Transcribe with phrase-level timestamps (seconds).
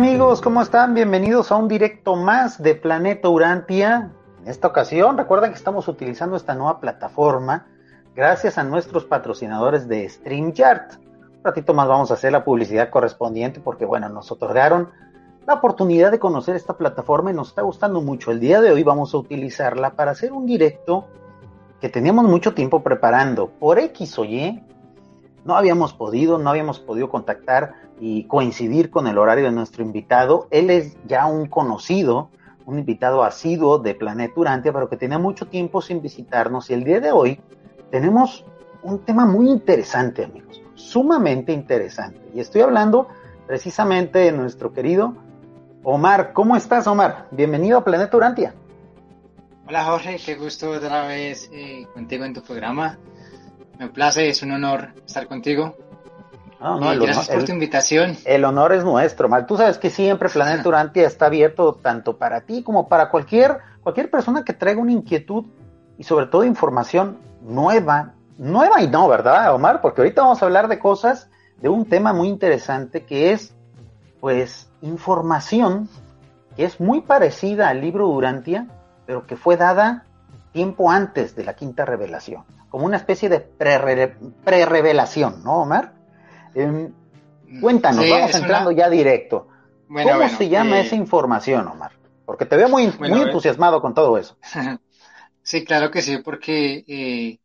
[0.00, 0.40] Amigos?
[0.40, 0.94] ¿Cómo están?
[0.94, 4.10] Bienvenidos a un directo más de Planeta Urantia.
[4.40, 7.66] En esta ocasión, recuerden que estamos utilizando esta nueva plataforma
[8.14, 10.98] gracias a nuestros patrocinadores de StreamYard.
[11.36, 14.88] Un ratito más vamos a hacer la publicidad correspondiente porque, bueno, nos otorgaron
[15.46, 18.30] la oportunidad de conocer esta plataforma y nos está gustando mucho.
[18.30, 21.08] El día de hoy vamos a utilizarla para hacer un directo
[21.78, 23.50] que teníamos mucho tiempo preparando.
[23.50, 24.64] Por X o Y,
[25.44, 30.48] no habíamos podido, no habíamos podido contactar y coincidir con el horario de nuestro invitado.
[30.50, 32.30] Él es ya un conocido,
[32.64, 36.70] un invitado asiduo de Planeta Urantia, pero que tenía mucho tiempo sin visitarnos.
[36.70, 37.40] Y el día de hoy
[37.90, 38.44] tenemos
[38.82, 42.20] un tema muy interesante, amigos, sumamente interesante.
[42.34, 43.08] Y estoy hablando
[43.46, 45.14] precisamente de nuestro querido
[45.82, 46.32] Omar.
[46.32, 47.28] ¿Cómo estás, Omar?
[47.30, 48.54] Bienvenido a Planeta Urantia.
[49.68, 52.98] Hola, Jorge, qué gusto otra vez eh, contigo en tu programa.
[53.78, 55.76] Me place, es un honor estar contigo.
[56.60, 58.16] No, no, y gracias honor, por tu invitación.
[58.24, 59.46] El honor es nuestro, Omar.
[59.46, 64.10] Tú sabes que siempre Planeta Urantia está abierto tanto para ti como para cualquier, cualquier
[64.10, 65.46] persona que traiga una inquietud
[65.98, 68.12] y sobre todo información nueva.
[68.38, 69.80] Nueva y no, ¿verdad, Omar?
[69.80, 71.28] Porque ahorita vamos a hablar de cosas,
[71.60, 73.54] de un tema muy interesante que es,
[74.20, 75.88] pues, información
[76.56, 78.66] que es muy parecida al libro Urantia,
[79.06, 80.04] pero que fue dada
[80.52, 85.99] tiempo antes de la quinta revelación, como una especie de pre-revelación, ¿no, Omar?
[86.54, 86.88] Eh,
[87.60, 89.48] cuéntanos, Sí, vamos entrando una- ya directo.
[89.88, 91.92] Bueno, ¿Cómo bueno, se llama eh, esa información, Omar?
[92.24, 94.36] Porque te veo muy, Bueno, muy entusiasmado con todo eso.
[95.42, 97.38] Sí, claro que sí, porque eh,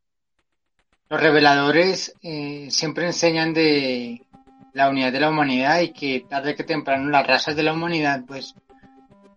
[1.10, 4.22] los reveladores eh, siempre enseñan de
[4.74, 8.22] la unidad de la humanidad y que tarde que temprano las razas de la humanidad,
[8.28, 8.54] pues,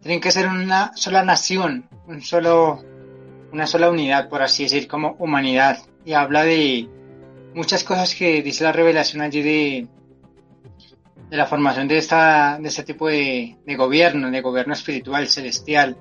[0.03, 2.83] tienen que ser una sola nación, un solo,
[3.53, 5.79] una sola unidad, por así decir, como humanidad.
[6.05, 6.89] Y habla de
[7.59, 9.89] muchas cosas que dice la revelación allí de,
[11.29, 15.97] de la formación de esta, de este tipo de, gobierno, de gobierno espiritual, celestial.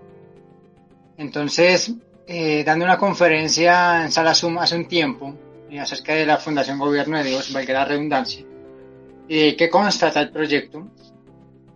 [1.18, 1.96] Entonces,
[2.28, 5.34] eh, dando una conferencia en Sala hace un tiempo
[5.72, 8.46] eh, acerca de la Fundación Gobierno de Dios, valga la redundancia,
[9.28, 10.88] de qué consta tal proyecto,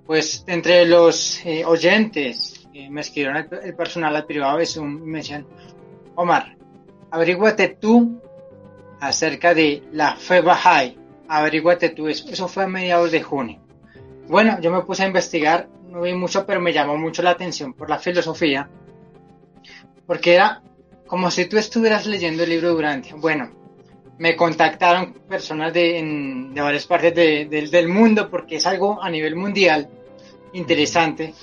[0.05, 5.01] pues entre los eh, oyentes eh, me escribieron el, el personal al privado de Zoom
[5.01, 5.47] y me decían,
[6.13, 6.55] Omar,
[7.09, 8.21] averíguate tú
[9.01, 10.41] acerca de la fe
[11.27, 13.59] averíguate tú eso, eso fue a mediados de junio.
[14.27, 17.73] Bueno, yo me puse a investigar, no vi mucho, pero me llamó mucho la atención
[17.73, 18.69] por la filosofía,
[20.05, 20.61] porque era
[21.07, 23.15] como si tú estuvieras leyendo el libro de Urantia.
[23.17, 23.49] Bueno,
[24.19, 29.35] me contactaron personas de, de varias partes de- del mundo, porque es algo a nivel
[29.35, 29.89] mundial
[30.53, 31.33] interesante,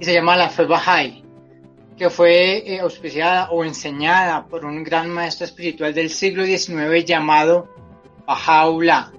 [0.00, 1.24] y se llama la fe Bahá'í,
[1.98, 7.68] que fue eh, auspiciada o enseñada por un gran maestro espiritual del siglo XIX llamado
[8.26, 9.12] Baha'u'llah,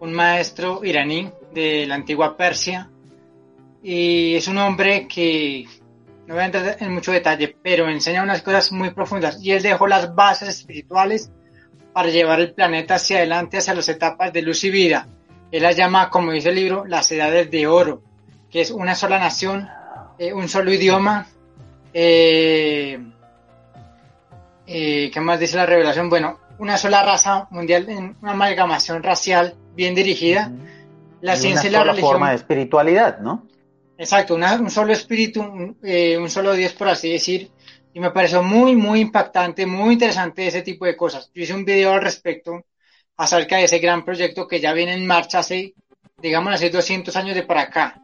[0.00, 2.90] un maestro iraní de la antigua Persia,
[3.82, 5.66] y es un hombre que
[6.26, 9.62] no voy a entrar en mucho detalle, pero enseña unas cosas muy profundas y él
[9.62, 11.32] dejó las bases espirituales
[11.92, 15.08] para llevar el planeta hacia adelante, hacia las etapas de luz y vida.
[15.50, 18.02] Él las llama, como dice el libro, las edades de oro,
[18.50, 19.68] que es una sola nación,
[20.18, 21.26] eh, un solo idioma.
[21.92, 22.98] Eh,
[24.66, 26.08] eh, ¿Qué más dice la revelación?
[26.08, 30.52] Bueno, una sola raza mundial, en una amalgamación racial bien dirigida.
[31.20, 32.10] La Y ciencia y la sola religión.
[32.12, 33.46] forma de espiritualidad, ¿no?
[33.98, 37.50] Exacto, una- un solo espíritu, un, eh, un solo Dios, por así decir.
[37.92, 41.30] Y me pareció muy, muy impactante, muy interesante ese tipo de cosas.
[41.34, 42.64] Yo hice un video al respecto
[43.16, 45.74] acerca de ese gran proyecto que ya viene en marcha hace,
[46.18, 48.00] digamos, hace 200 años de para acá.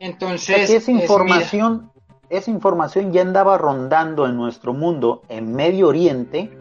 [0.00, 1.92] Entonces, es, mira, información,
[2.30, 6.56] esa información ya andaba rondando en nuestro mundo, en Medio Oriente,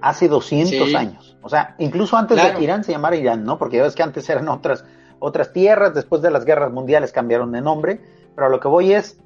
[0.00, 0.94] hace 200 Sí.
[0.96, 1.36] años.
[1.42, 3.58] O sea, incluso antes de que Irán se llamara Irán, ¿no?
[3.58, 4.84] Porque ya ves que antes eran otras,
[5.18, 8.00] otras tierras, después de las guerras mundiales cambiaron de nombre,
[8.34, 9.18] pero a lo que voy es,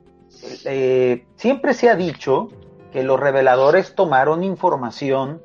[0.64, 2.49] eh, siempre se ha dicho
[2.93, 5.43] que los reveladores tomaron información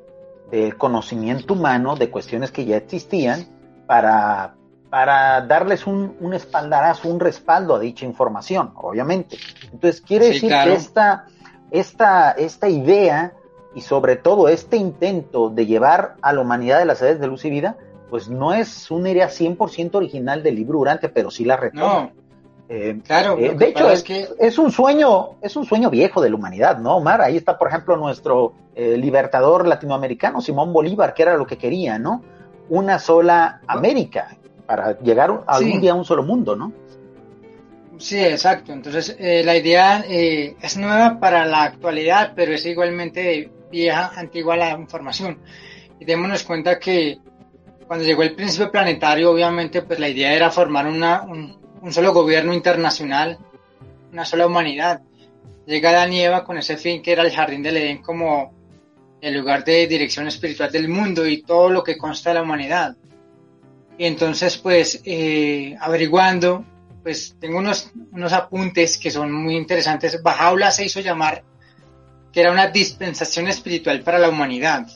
[0.50, 3.46] del conocimiento humano, de cuestiones que ya existían,
[3.86, 4.54] para,
[4.90, 9.36] para darles un, un espaldarazo, un respaldo a dicha información, obviamente.
[9.72, 10.70] Entonces, quiere Sí, decir claro.
[10.70, 11.26] que esta
[11.70, 13.32] esta, esta idea
[13.74, 17.44] y sobre todo este intento de llevar a la humanidad de las edades de luz
[17.44, 17.76] y vida,
[18.10, 22.10] pues no es una idea 100% original del libro Durante, pero sí la retoma.
[22.70, 24.28] Eh, claro, eh, de hecho es, que...
[24.38, 27.22] es un sueño, es un sueño viejo de la humanidad, ¿no, Omar?
[27.22, 31.98] Ahí está, por ejemplo, nuestro eh, libertador latinoamericano, Simón Bolívar, que era lo que quería,
[31.98, 32.22] ¿no?
[32.68, 34.36] Una sola América,
[34.68, 36.70] para llegar algún día a un solo mundo, ¿no?
[37.96, 38.70] Sí, exacto.
[38.70, 45.38] Entonces, la idea es nueva para la actualidad, pero es igualmente vieja, antigua la información.
[45.98, 47.18] Y démonos cuenta que
[47.86, 52.12] cuando llegó el príncipe planetario, obviamente, pues la idea era formar una, un, un solo
[52.12, 53.38] gobierno internacional,
[54.12, 55.00] una sola humanidad.
[55.64, 58.52] Llega la nieva con ese fin que era el jardín del Edén como
[59.22, 62.96] el lugar de dirección espiritual del mundo y todo lo que consta de la humanidad.
[63.98, 66.64] Y entonces, pues, eh, averiguando,
[67.02, 70.22] pues tengo unos, unos apuntes que son muy interesantes.
[70.22, 71.42] Bajaula se hizo llamar
[72.32, 74.86] que era una dispensación espiritual para la humanidad.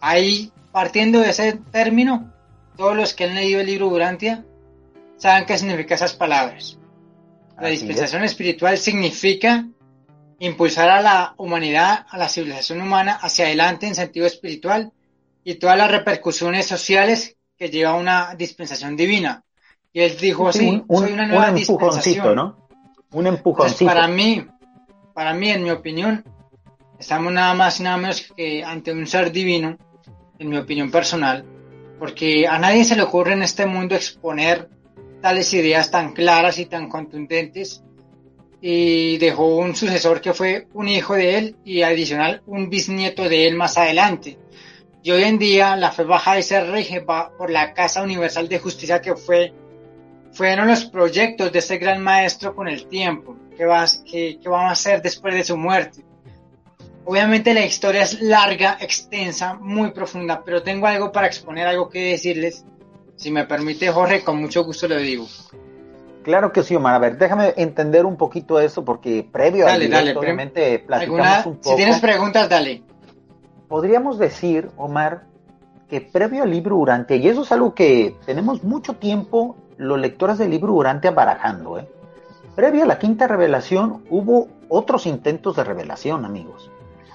[0.00, 2.32] Ahí, partiendo de ese término,
[2.76, 4.44] todos los que han leído el libro Durantia
[5.16, 6.78] saben qué significa esas palabras.
[7.60, 9.66] La dispensación espiritual significa
[10.38, 14.92] impulsar a la humanidad, a la civilización humana hacia adelante en sentido espiritual
[15.42, 19.42] y todas las repercusiones sociales que lleva una dispensación divina.
[19.92, 22.36] Y él dijo así, un, soy una nueva dispensación.
[22.36, 22.68] ¿no?
[23.10, 23.86] Un empujoncito.
[23.86, 24.46] para mí,
[25.12, 26.24] para mí, en mi opinión,
[26.98, 29.76] estamos nada más y nada menos que ante un ser divino,
[30.38, 31.44] en mi opinión personal,
[31.98, 34.68] porque a nadie se le ocurre en este mundo exponer
[35.20, 37.82] tales ideas tan claras y tan contundentes
[38.60, 43.46] y dejó un sucesor que fue un hijo de él y adicional un bisnieto de
[43.46, 44.38] él más adelante.
[45.08, 48.58] Y hoy en día la fe baja de ser rige por la Casa Universal de
[48.58, 49.54] Justicia que fue
[50.32, 54.68] fueron los proyectos de ese gran maestro con el tiempo, que, va, que, que vamos
[54.68, 56.04] a hacer después de su muerte.
[57.06, 62.10] Obviamente la historia es larga, extensa, muy profunda, pero tengo algo para exponer, algo que
[62.10, 62.66] decirles
[63.16, 65.26] si me permite, Jorge, con mucho gusto le digo.
[66.22, 66.96] Claro que sí, Omar.
[66.96, 71.70] A ver, déjame entender un poquito eso, porque previo a directo, obviamente, platicamos un poco.
[71.70, 72.82] Si tienes preguntas, dale.
[73.68, 75.24] Podríamos decir, Omar,
[75.88, 80.38] que previo al libro Durante, y eso es algo que tenemos mucho tiempo los lectores
[80.38, 81.88] del libro Durante barajando, ¿eh?
[82.54, 86.70] Previo a la quinta revelación hubo otros intentos de revelación, amigos.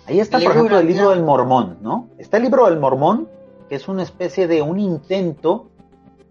[0.05, 2.07] Ahí está, por ejemplo, el libro del Mormón, ¿no?
[2.17, 3.27] Está el libro del Mormón,
[3.67, 5.69] que es una especie de un intento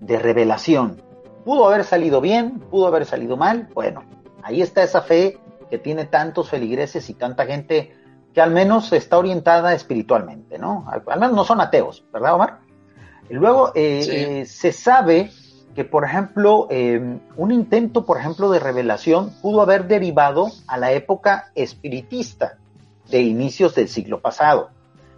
[0.00, 1.02] de revelación.
[1.44, 3.68] Pudo haber salido bien, pudo haber salido mal.
[3.74, 4.02] Bueno,
[4.42, 7.94] ahí está esa fe que tiene tantos feligreses y tanta gente
[8.34, 10.86] que al menos está orientada espiritualmente, ¿no?
[10.88, 12.60] Al, menos no son ateos, ¿verdad, Omar?
[13.28, 15.30] Y luego eh, eh, se sabe
[15.74, 20.92] que, por ejemplo, em, un intento, por ejemplo, de revelación pudo haber derivado a la
[20.92, 22.58] época espiritista
[23.10, 24.70] de inicios del siglo pasado.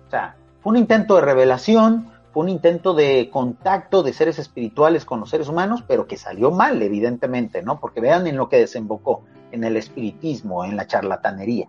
[0.07, 5.05] O sea, fue un intento de revelación, fue un intento de contacto de seres espirituales
[5.05, 7.81] con los seres humanos, pero que salió mal, evidentemente, ¿no?
[7.81, 9.23] Porque vean en lo que desembocó,
[9.53, 11.69] en el espiritismo, en la charlatanería.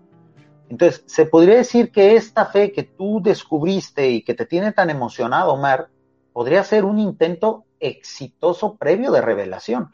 [0.69, 4.89] Entonces, se podría decir que esta fe que tú descubriste y que te tiene tan
[4.89, 5.89] emocionado, Omar,
[6.33, 9.93] podría ser un intento exitoso previo de revelación.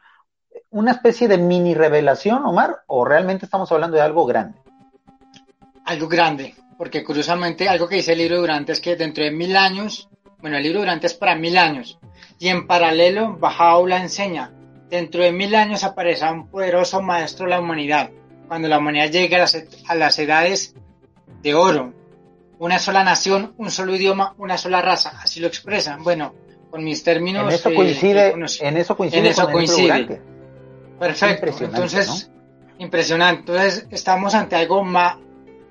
[0.70, 4.60] Una especie de mini revelación, Omar, o realmente estamos hablando de algo grande.
[5.86, 9.56] Algo grande, porque curiosamente algo que dice el libro Durante es que dentro de mil
[9.58, 10.10] años
[10.42, 12.00] bueno, el libro Durante es para mil años.
[12.40, 14.52] Y en paralelo, Bajaola enseña,
[14.90, 18.10] dentro de mil años aparecerá un poderoso maestro de la humanidad,
[18.52, 20.76] cuando la humanidad llegue a las, edades
[21.42, 21.94] de oro.
[22.60, 26.04] Una sola nación, un solo idioma, una sola raza, así lo expresan.
[26.04, 26.34] Bueno,
[26.70, 27.46] con mis términos...
[27.46, 30.22] En eso eh, coincide, en eso coincide, en eso coincide.
[31.00, 32.30] Perfecto, entonces,
[32.78, 33.40] impresionante.
[33.40, 35.18] Entonces, estamos ante algo, ma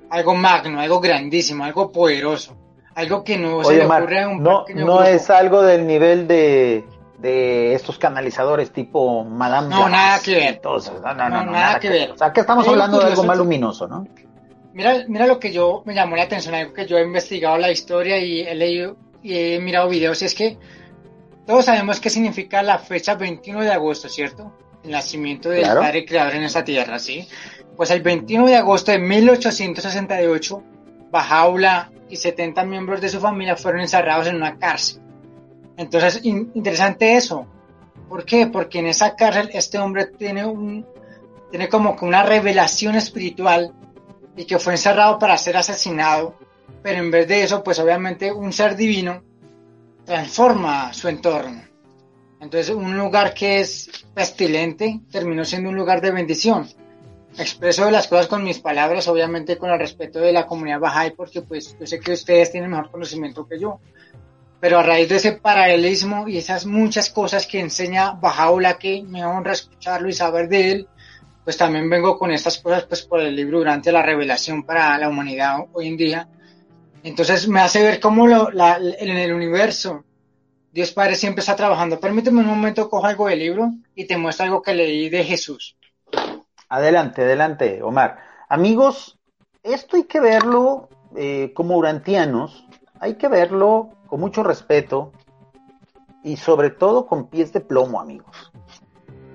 [0.08, 2.56] algo magno, algo grandísimo, algo poderoso.
[2.94, 6.86] Algo que no se le ocurre a un No, no es algo del nivel de,
[7.20, 10.60] de estos canalizadores tipo Madame No, nada que ver.
[10.64, 10.78] no,
[11.14, 12.12] no, no, nada, que, ver.
[12.12, 14.06] O sea, que estamos hablando de algo más luminoso, ¿no?
[14.72, 17.70] Mira, mira lo que yo me llamó la atención, algo que yo he investigado la
[17.70, 20.56] historia y he leído y he mirado videos, y es que
[21.46, 24.52] todos sabemos qué significa la fecha 21 de agosto, ¿cierto?
[24.82, 27.28] El nacimiento del Padre Creador en esta tierra, ¿sí?
[27.76, 30.62] Pues el 21 de agosto de 1868,
[31.10, 35.02] Bajaula y 70 miembros de su familia fueron encerrados en una cárcel.
[35.80, 37.46] Entonces, interesante eso.
[38.06, 38.48] ¿Por qué?
[38.48, 40.84] Porque en esa cárcel este hombre tiene un
[41.50, 43.72] tiene como una revelación espiritual
[44.36, 46.34] y que fue encerrado para ser asesinado,
[46.82, 49.22] pero en vez de eso, pues obviamente un ser divino
[50.04, 51.62] transforma su entorno.
[52.40, 56.68] Entonces, un lugar que es pestilente terminó siendo un lugar de bendición.
[57.38, 61.40] expreso las cosas con mis palabras, obviamente con el respeto de la comunidad Bahá'í, porque
[61.40, 63.80] pues yo sé que ustedes tienen mejor conocimiento que yo.
[64.60, 69.24] Pero a raíz de ese paralelismo y esas muchas cosas que enseña Bahá'u'lláh que me
[69.24, 70.88] honra escucharlo y saber de él,
[71.44, 75.08] pues también vengo con estas cosas pues por el libro durante la revelación para la
[75.08, 76.28] humanidad hoy en día.
[77.02, 80.04] Entonces me hace ver cómo lo, en el universo
[80.72, 81.98] Dios Padre siempre está trabajando.
[81.98, 85.76] Permíteme un momento, cojo algo del libro y te muestro algo que leí de Jesús.
[86.68, 88.18] Adelante, adelante, Omar.
[88.48, 89.18] Amigos,
[89.64, 92.66] esto hay que verlo eh, como urantianos,
[93.00, 95.12] hay que verlo con mucho respeto
[96.22, 98.52] y sobre todo con pies de plomo, amigos.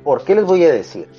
[0.04, 1.10] ¿Por qué les voy a decir?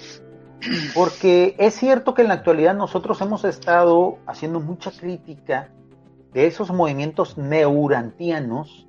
[0.94, 5.70] Porque es cierto que en la actualidad nosotros hemos estado haciendo mucha crítica
[6.32, 8.86] de esos movimientos neurantianos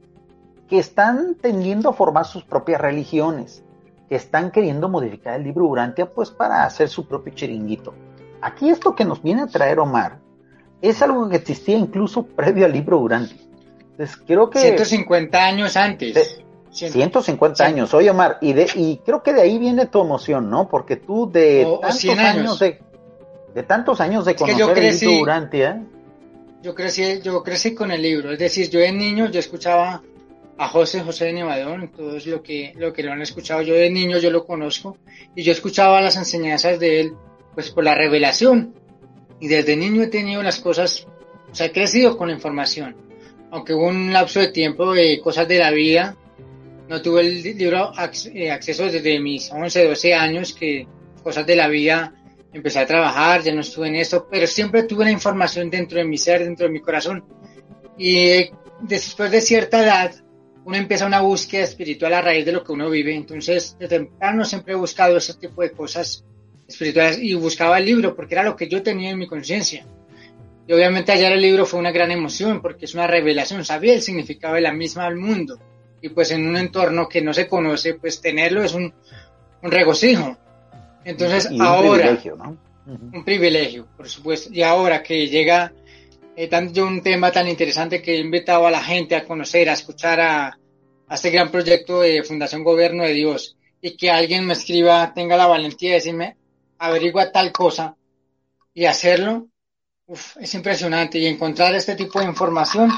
[0.67, 3.63] que están tendiendo a formar sus propias religiones
[4.07, 7.93] que están queriendo modificar el libro Urantia pues para hacer su propio chiringuito.
[8.41, 10.19] Aquí esto que nos viene a traer Omar
[10.81, 13.46] es algo que existía incluso previo al libro Urantia.
[13.97, 14.59] Entonces creo que...
[14.59, 16.39] 150 años antes.
[16.69, 20.69] 150 años, oye Omar, y, de, y creo que de ahí viene tu emoción, ¿no?
[20.69, 22.59] Porque tú de tantos años.
[22.59, 22.79] de,
[23.55, 25.83] de tantos años de conocer el libro Urantia...
[26.61, 30.01] Yo crecí, yo crecí con el libro, es decir, yo de niño yo escuchaba
[30.57, 33.89] a José José de Nevadón, todos lo que, lo que lo han escuchado, yo de
[33.89, 34.97] niño yo lo conozco
[35.35, 37.13] y yo escuchaba las enseñanzas de él
[37.53, 38.73] pues por la revelación
[39.39, 41.07] y desde niño he tenido las cosas,
[41.51, 42.95] o sea, he crecido con la información,
[43.51, 46.15] aunque hubo un lapso de tiempo de cosas de la vida,
[46.87, 47.91] no tuve el libro
[48.33, 50.87] eh, acceso desde mis 11, 12 años que
[51.23, 52.13] cosas de la vida
[52.53, 56.05] empecé a trabajar, ya no estuve en esto, pero siempre tuve la información dentro de
[56.05, 57.25] mi ser, dentro de mi corazón
[57.97, 58.49] y
[58.81, 60.11] después de cierta edad
[60.67, 63.15] uno empieza una búsqueda espiritual a raíz de lo que uno vive.
[63.15, 66.25] Entonces, de temprano siempre he buscado ese tipo de cosas
[66.67, 69.87] espirituales y buscaba el libro porque era lo que yo tenía en mi conciencia.
[70.67, 74.01] Y obviamente hallar el libro fue una gran emoción porque es una revelación, sabía el
[74.01, 75.59] significado de la misma al mundo.
[76.01, 78.93] Y pues en un entorno que no se conoce, pues tenerlo es un,
[79.63, 80.37] un regocijo.
[81.05, 82.11] Entonces ahora...
[82.11, 82.57] Un privilegio, ¿no?
[82.85, 84.49] Un privilegio, por supuesto.
[84.53, 85.73] Y ahora que llega
[86.39, 89.73] eh, tanto un tema tan interesante que he invitado a la gente a conocer, a
[89.73, 90.59] escuchar a,
[91.09, 95.47] este gran proyecto de Fundación Gobierno de Dios y que alguien me escriba, tenga la
[95.47, 96.37] valentía de decirme,
[96.77, 97.95] averigua tal cosa
[98.71, 99.47] y hacerlo,
[100.07, 101.19] es impresionante.
[101.19, 102.91] Y encontrar este tipo de información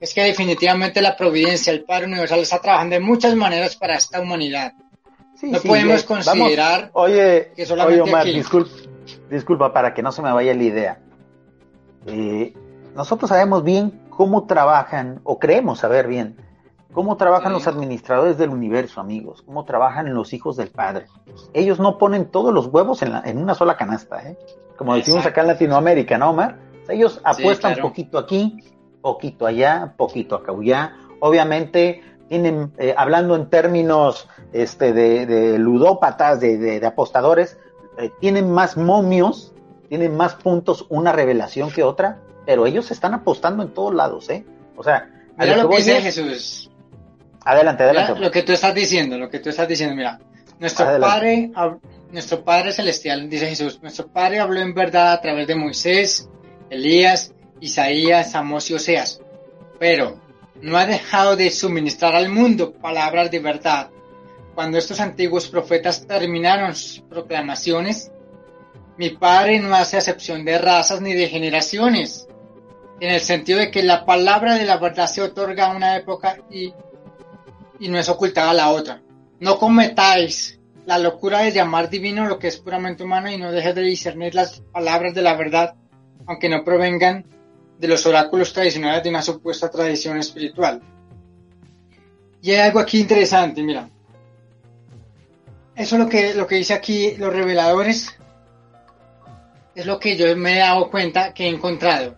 [0.00, 4.20] es que definitivamente la providencia, el Padre Universal está trabajando de muchas maneras para esta
[4.20, 4.72] humanidad.
[5.42, 8.70] no podemos considerar oye, que solamente oye Omar, disculpa,
[9.30, 11.00] disculpa para que no se me vaya la idea.
[12.06, 12.54] Eh,
[12.94, 16.36] nosotros sabemos bien cómo trabajan, o creemos saber bien,
[16.92, 21.06] cómo trabajan los administradores del universo, amigos, cómo trabajan los hijos del Padre.
[21.52, 24.38] Ellos no ponen todos los huevos en, una sola canasta, ¿eh?
[24.78, 26.56] Como decimos acá en Latinoamérica, ¿no, Omar?
[26.88, 28.56] ellos apuestan poquito aquí,
[29.02, 30.96] poquito allá, poquito acá allá.
[31.20, 37.58] Obviamente tienen, eh, hablando en términos este, de, ludópatas, de, apostadores,
[38.20, 39.52] tienen más momios
[39.88, 44.44] tienen más puntos una revelación que otra, pero ellos están apostando en todos lados, ¿eh?
[44.76, 46.70] O sea, mira lo, que, dice Jesús.
[47.44, 48.20] Adelante, adelante.
[48.20, 50.20] lo que tú estás diciendo, lo que tú estás diciendo, mira,
[50.58, 51.50] nuestro Padre,
[52.10, 56.28] nuestro Padre celestial, dice Jesús, nuestro Padre habló en verdad a través de Moisés,
[56.70, 59.20] Elías, Isaías, Amós y Oseas,
[59.78, 60.20] pero
[60.60, 63.90] no ha dejado de suministrar al mundo palabras de verdad.
[64.54, 68.10] Cuando estos antiguos profetas terminaron sus proclamaciones,
[68.96, 72.26] mi padre no hace acepción de razas ni de generaciones,
[73.00, 76.38] en el sentido de que la palabra de la verdad se otorga a una época
[76.50, 76.72] y,
[77.78, 79.00] y no es ocultada a la otra.
[79.38, 80.57] No cometáis
[80.88, 84.34] la locura de llamar divino lo que es puramente humano y no dejes de discernir
[84.34, 85.74] las palabras de la verdad,
[86.24, 87.26] aunque no provengan
[87.78, 90.80] de los oráculos tradicionales de una supuesta tradición espiritual.
[92.40, 93.90] Y hay algo aquí interesante, mira.
[95.76, 98.18] Eso es lo que, lo que dice aquí los reveladores
[99.74, 102.16] es lo que yo me he dado cuenta que he encontrado.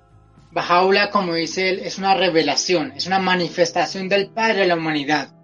[0.53, 5.40] Bajaula, como dice él, es una revelación, es una manifestación del Padre de la humanidad,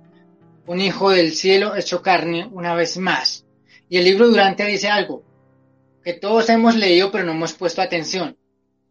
[0.66, 3.44] un hijo del cielo hecho carne una vez más.
[3.88, 5.23] Y el libro Durante dice algo
[6.02, 8.37] que todos hemos leído pero no hemos puesto atención.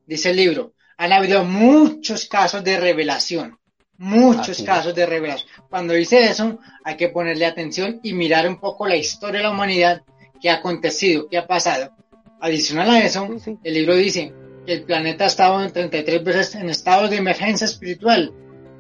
[0.06, 3.58] Dice el libro, han habido muchos casos de revelación,
[3.98, 5.50] muchos casos de revelación.
[5.70, 9.52] Cuando dice eso, hay que ponerle atención y mirar un poco la historia de la
[9.52, 10.04] humanidad,
[10.42, 11.92] qué ha acontecido, qué ha pasado.
[12.40, 13.28] Adicional a eso,
[13.64, 14.34] el libro dice
[14.66, 18.34] que el planeta ha estado en 33 veces en estado de emergencia espiritual.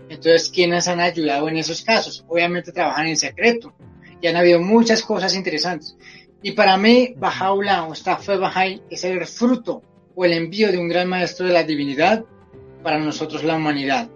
[0.09, 2.23] Entonces, ¿quiénes han ayudado en esos casos?
[2.27, 3.73] Obviamente trabajan en secreto
[4.21, 5.97] y han habido muchas cosas interesantes.
[6.41, 9.81] Y para mí, Bajaula o esta fe Bajai es el fruto
[10.15, 12.23] o el envío de un gran maestro de la divinidad
[12.83, 14.09] para nosotros la humanidad.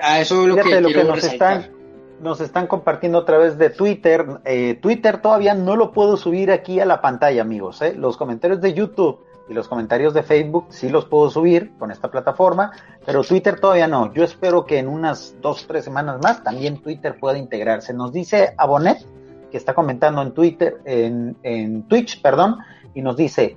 [0.00, 1.72] A eso es lo que, quiero que nos están,
[2.20, 4.24] nos están compartiendo a través de Twitter.
[4.44, 7.82] Eh, Twitter todavía no lo puedo subir aquí a la pantalla, amigos.
[7.82, 7.94] ¿eh?
[7.96, 12.08] Los comentarios de YouTube y los comentarios de Facebook sí los puedo subir con esta
[12.08, 12.70] plataforma,
[13.04, 14.14] pero Twitter todavía no.
[14.14, 17.92] Yo espero que en unas dos o tres semanas más también Twitter pueda integrarse.
[17.92, 19.04] Nos dice Abonet
[19.50, 22.58] que está comentando en Twitter, en, en Twitch, perdón,
[22.94, 23.56] y nos dice,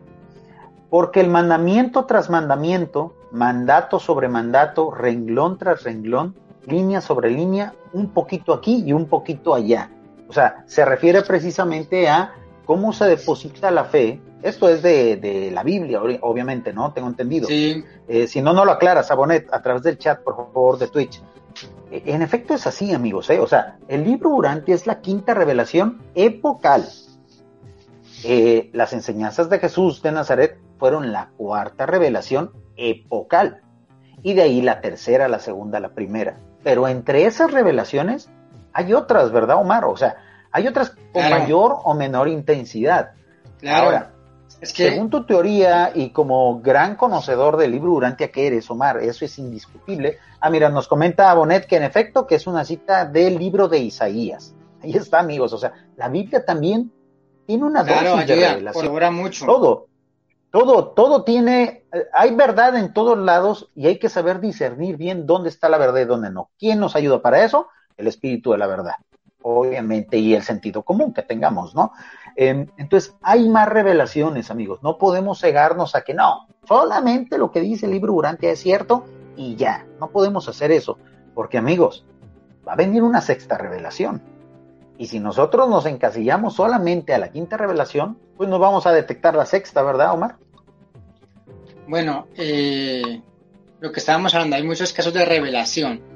[0.89, 6.35] porque el mandamiento tras mandamiento, mandato sobre mandato, renglón tras renglón,
[6.65, 9.91] línea sobre línea, un poquito aquí y un poquito allá.
[10.27, 12.33] O sea, se refiere precisamente a
[12.65, 14.21] cómo se deposita la fe.
[14.41, 16.91] Esto es de, la Biblia, obviamente, ¿no?
[16.93, 17.47] Tengo entendido.
[17.47, 17.83] Sí.
[18.07, 21.21] Eh, si no, no lo aclaras, Abonet, a través del chat, por favor, de Twitch.
[21.91, 23.29] En efecto es así, amigos.
[23.29, 23.39] ¿eh?
[23.39, 26.87] O sea, el libro Urantia es la quinta revelación epocal.
[28.23, 33.61] Eh, las enseñanzas de Jesús de Nazaret fueron la cuarta revelación epocal.
[34.23, 36.39] Y de ahí la tercera, la segunda, la primera.
[36.63, 38.29] Pero entre esas revelaciones
[38.71, 39.85] hay otras, ¿verdad, Omar?
[39.85, 40.15] O sea,
[40.53, 43.11] hay otras con mayor o menor intensidad.
[43.59, 43.85] Claro.
[43.85, 44.11] Ahora,
[44.61, 49.37] según tu teoría y como gran conocedor del libro Urantia que eres, Omar, eso es
[49.39, 50.19] indiscutible.
[50.39, 53.79] Ah, mira, nos comenta Bonet que en efecto que es una cita del libro de
[53.79, 54.53] Isaías.
[54.83, 55.51] Ahí está, amigos.
[55.53, 56.91] O sea, la Biblia también
[57.47, 59.15] tiene una dosis de revelación.
[59.15, 59.45] mucho.
[59.47, 59.87] Todo,
[60.51, 65.25] todo, todo tiene, eh, hay verdad en todos lados y hay que saber discernir bien
[65.25, 66.51] dónde está la verdad y dónde no.
[66.59, 67.69] ¿Quién nos ayuda para eso?
[67.97, 68.95] El espíritu de la verdad
[69.43, 71.91] obviamente, y el sentido común que tengamos, ¿no?
[72.35, 74.79] Em, entonces, hay más revelaciones, amigos.
[74.81, 79.05] No podemos cegarnos a que no, solamente lo que dice el libro Urantia es cierto
[79.35, 79.85] y ya.
[79.99, 80.97] No podemos hacer eso,
[81.35, 82.05] porque, amigos,
[82.67, 84.21] va a venir una sexta revelación.
[84.97, 89.35] Y si nosotros nos encasillamos solamente a la quinta revelación, pues nos vamos a detectar
[89.35, 90.37] la sexta, ¿verdad, Omar?
[91.87, 93.21] Bueno, eh,
[93.79, 96.12] lo que estábamos hablando, hay muchos casos de revelación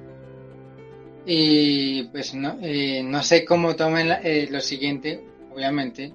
[1.29, 5.22] y pues no, eh, no sé cómo tomen eh, lo siguiente,
[5.53, 6.13] obviamente.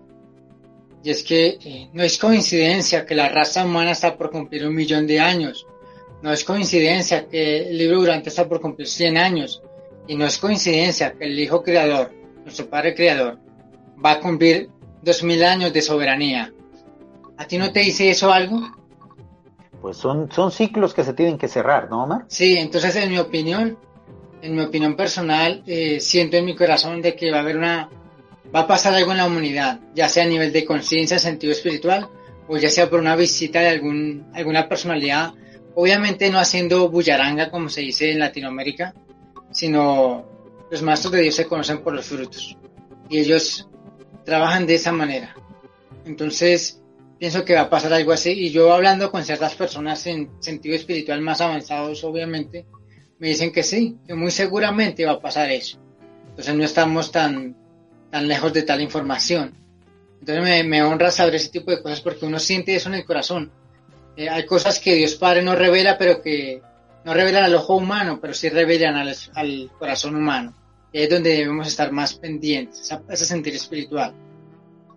[1.04, 4.74] Y es que eh, no es coincidencia que la raza humana está por cumplir un
[4.74, 5.66] millón de años.
[6.22, 9.62] No es coincidencia que el libro Durante está por cumplir 100 años.
[10.06, 12.10] Y no es coincidencia que el Hijo Creador,
[12.44, 13.38] nuestro Padre Creador,
[14.02, 14.70] va a cumplir
[15.02, 16.54] 2000 años de soberanía.
[17.36, 18.62] ¿A ti no te dice eso algo?
[19.82, 22.24] Pues son, son ciclos que se tienen que cerrar, ¿no, Omar?
[22.28, 23.76] Sí, entonces en mi opinión,
[24.42, 27.88] en mi opinión personal, eh, siento en mi corazón de que va a haber una,
[28.54, 32.08] va a pasar algo en la humanidad, ya sea a nivel de conciencia, sentido espiritual,
[32.48, 35.32] o ya sea por una visita de algún, alguna personalidad,
[35.74, 38.94] obviamente no haciendo bullaranga como se dice en Latinoamérica,
[39.52, 40.26] sino
[40.70, 42.56] los maestros de Dios se conocen por los frutos
[43.08, 43.68] y ellos
[44.24, 45.36] trabajan de esa manera.
[46.04, 46.82] Entonces,
[47.18, 50.74] pienso que va a pasar algo así y yo hablando con ciertas personas en sentido
[50.74, 52.66] espiritual más avanzados, obviamente,
[53.22, 55.78] me dicen que sí, que muy seguramente va a pasar eso.
[56.30, 57.54] Entonces no estamos tan,
[58.10, 59.54] tan lejos de tal información.
[60.18, 63.52] Entonces me, honra saber ese tipo de cosas porque uno siente eso en el corazón.
[64.16, 66.62] Eh, hay cosas que Dios Padre no revela, pero que
[67.04, 70.52] no revelan al ojo humano, pero sí revelan al, al corazón humano.
[70.92, 74.14] Y es donde debemos estar más pendientes, ese sentir espiritual.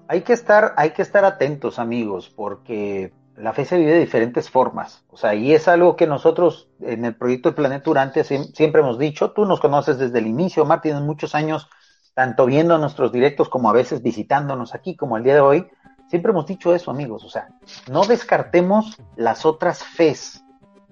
[0.08, 4.50] Hay que estar, hay que estar atentos, amigos, porque la fe se vive de diferentes
[4.50, 5.04] formas.
[5.10, 8.98] O sea, y es algo que nosotros en el proyecto de Planeta Durante siempre hemos
[8.98, 9.32] dicho.
[9.32, 11.69] Tú nos conoces desde el inicio, Omar, tienes muchos años
[12.13, 15.67] tanto viendo nuestros directos como a veces visitándonos aquí, como el día de hoy.
[16.08, 17.26] Siempre hemos dicho eso, amigos.
[17.26, 17.50] O sea,
[17.91, 20.43] no descartemos las otras fes,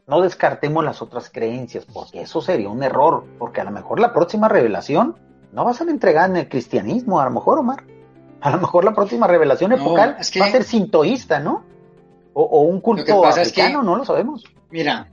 [0.06, 3.24] no descartemos las otras creencias, porque eso sería un error.
[3.40, 5.16] Porque a lo mejor la próxima revelación
[5.54, 7.86] no va a ser entregada en el cristianismo, a lo mejor, Omar.
[8.42, 11.64] A lo mejor la próxima revelación epocal va a ser sintoísta, ¿no?
[12.34, 14.44] O, un culto africano, no lo sabemos.
[14.72, 15.08] Mira,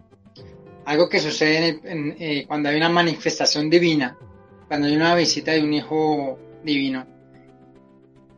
[0.87, 4.17] algo que sucede eh, cuando hay una manifestación divina,
[4.69, 7.07] cuando hay una visita de un hijo divino,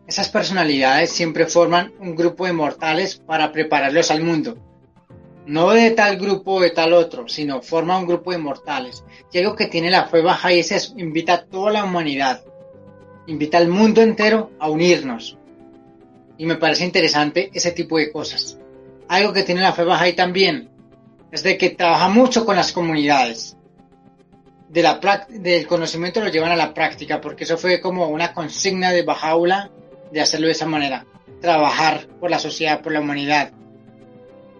[0.06, 4.58] esas personalidades siempre forman un grupo de mortales para prepararlos al mundo.
[5.46, 9.04] No de tal grupo o de tal otro, sino forma un grupo de mortales.
[9.32, 12.44] Y algo que tiene la fe baja y es eso, invita a toda la humanidad,
[13.26, 15.38] invita al mundo entero a unirnos.
[16.36, 18.58] Y me parece interesante ese tipo de cosas
[19.12, 20.70] algo que tiene la fe baja ahí también
[21.30, 23.58] es de que trabaja mucho con las comunidades.
[24.70, 28.90] De la del conocimiento lo llevan a la práctica, porque eso fue como una consigna
[28.90, 29.70] de Bajaula
[30.10, 31.04] de hacerlo de esa manera.
[31.42, 33.52] Trabajar por la sociedad, por la humanidad.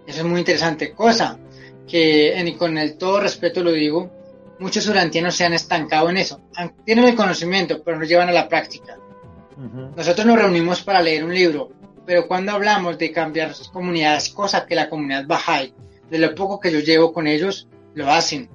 [0.05, 0.93] Eso es muy interesante.
[0.93, 1.39] Cosa
[1.87, 4.11] que, con el todo respeto lo digo,
[4.59, 6.41] muchos urantianos se han estancado en eso.
[6.85, 8.99] Tienen el conocimiento, pero no llevan a la práctica.
[9.95, 11.71] Nosotros nos reunimos para leer un libro,
[12.05, 15.73] pero cuando hablamos de cambiar comunidades, cosa que la comunidad Bahá'í,
[16.09, 18.49] de lo poco que yo llevo con ellos, lo hacen.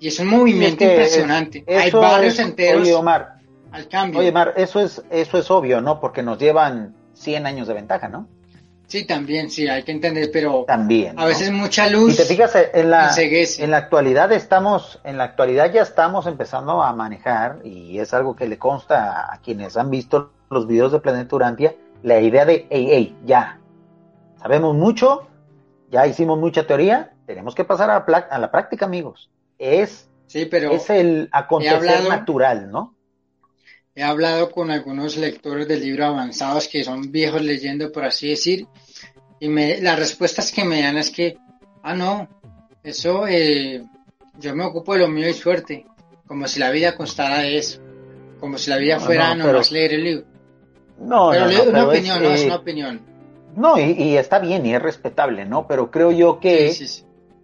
[0.00, 1.64] Y es un movimiento impresionante.
[1.68, 3.36] Hay barrios enteros oye, Omar,
[3.70, 4.20] al cambio.
[4.20, 6.00] Oye, Omar, eso es, eso es obvio, ¿no?
[6.00, 8.28] Porque nos llevan 100 años de ventaja, ¿no?
[8.92, 12.12] Sí, también, sí, hay que entender, pero también, a veces mucha luz.
[12.12, 16.82] Y te fijas, en la, en la actualidad estamos, en la actualidad ya estamos empezando
[16.82, 20.98] a manejar, y es algo que le consta a quienes han visto los videos de
[20.98, 23.60] Planeta Urantia, la idea de, hey, hey, ya,
[24.40, 25.28] sabemos mucho,
[25.90, 29.30] ya hicimos mucha teoría, tenemos que pasar a, a la práctica, amigos.
[29.58, 32.94] Es, sí, pero es el acontecer natural, ¿no?
[33.94, 38.66] He hablado con algunos lectores del libro avanzados que son viejos leyendo, por así decir,
[39.38, 41.36] y me, las respuestas que me dan es que,
[41.82, 42.28] ah, no,
[42.82, 43.84] eso, eh,
[44.38, 45.84] yo me ocupo de lo mío y suerte,
[46.26, 47.80] como si la vida constara de eso,
[48.40, 50.31] como si la vida fuera no, nomás leer el libro.
[51.02, 53.00] No, pero, no, una opinión, no es una opinión.
[53.56, 55.66] No, y, está bien y es respetable, ¿no?
[55.66, 56.74] Pero creo yo que,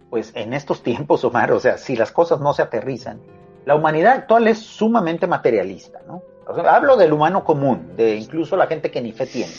[0.09, 3.19] pues en estos tiempos, Omar, o sea, si las cosas no se aterrizan,
[3.65, 6.23] la humanidad actual es sumamente materialista, ¿no?
[6.67, 9.53] hablo del humano común, de incluso la gente que ni fe tiene.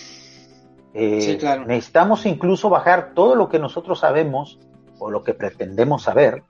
[0.93, 4.59] Eh, necesitamos incluso bajar todo lo que nosotros sabemos
[4.99, 6.43] o lo que pretendemos saber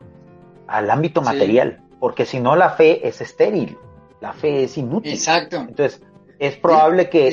[0.66, 3.76] al ámbito material, porque si no la fe es estéril,
[4.20, 5.12] la fe es inútil.
[5.12, 5.56] Exacto.
[5.56, 6.00] Entonces,
[6.40, 7.28] es probable que,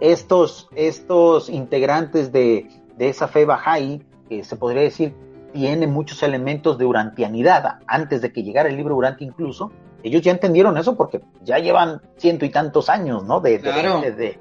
[0.00, 5.12] estos, estos integrantes de, de esa fe Bahá'í, que se podría decir
[5.52, 9.72] tiene muchos elementos de urantianidad, antes de que llegara el libro Uranti incluso,
[10.02, 13.40] ellos ya entendieron eso porque ya llevan ciento y tantos años, ¿no?
[13.40, 14.38] De, de,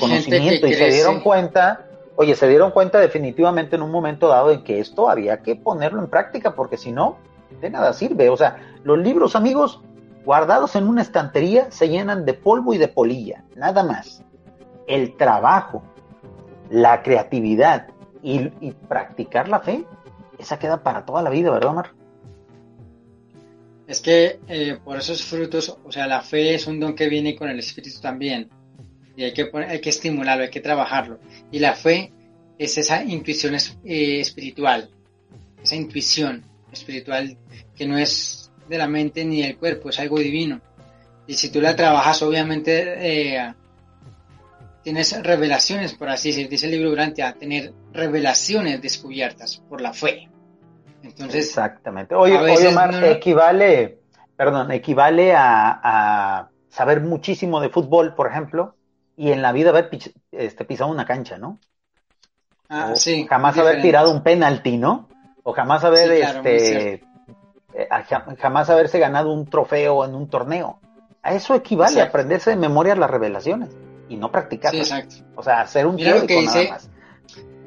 [0.00, 4.64] conocimiento y se dieron cuenta, oye, se dieron cuenta definitivamente en un momento dado en
[4.64, 7.18] que esto había que ponerlo en práctica porque si no,
[7.60, 8.30] de nada sirve.
[8.30, 9.80] O sea, los libros, amigos,
[10.26, 14.24] guardados en una estantería se llenan de polvo y de polilla, nada más.
[14.88, 15.84] El trabajo,
[16.68, 17.86] la creatividad
[18.24, 18.50] y,
[18.88, 19.84] practicar la fe,
[20.36, 21.92] esa queda para toda la vida, ¿verdad, Omar?
[23.86, 27.36] Es que eh, por esos frutos, o sea, la fe es un don que viene
[27.36, 28.48] con el Espíritu también.
[29.16, 31.20] Y hay que, hay que estimularlo, hay que trabajarlo.
[31.52, 32.12] Y la fe
[32.58, 34.90] es esa intuición eh, espiritual,
[35.62, 37.38] esa intuición espiritual
[37.76, 38.35] que no es
[38.68, 40.60] de la mente ni del cuerpo, es algo divino.
[41.26, 43.54] Y si tú la trabajas, obviamente eh,
[44.82, 49.92] tienes revelaciones, por así decir, dice el libro durante a tener revelaciones descubiertas por la
[49.92, 50.28] fe.
[51.02, 52.14] Entonces, Exactamente.
[52.14, 52.36] Oye,
[52.68, 53.98] Omar, equivale,
[54.36, 58.76] perdón, equivale a, saber muchísimo de fútbol, por ejemplo,
[59.16, 59.88] y en la vida haber
[60.30, 61.58] este, pisado una cancha, ¿no?
[62.68, 63.26] Ah, sí.
[63.28, 65.08] Jamás haber tirado un penalti, ¿no?
[65.42, 67.02] O jamás haber, este,
[67.76, 67.88] eh,
[68.38, 70.80] jamás haberse ganado un trofeo en un torneo.
[71.22, 73.70] A eso equivale a aprenderse de memoria las revelaciones
[74.08, 74.70] y no practicar.
[74.70, 75.16] Sí, exacto.
[75.34, 76.72] O sea, hacer un mira lo que dice,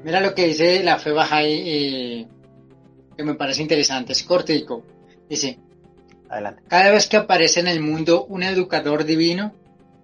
[0.04, 2.28] Mira lo que dice la fe baja ahí,
[3.16, 4.84] que me parece interesante, es cortico.
[5.30, 5.60] Dice,
[6.30, 6.64] Adelante.
[6.68, 9.54] cada vez que aparece en el mundo un educador divino,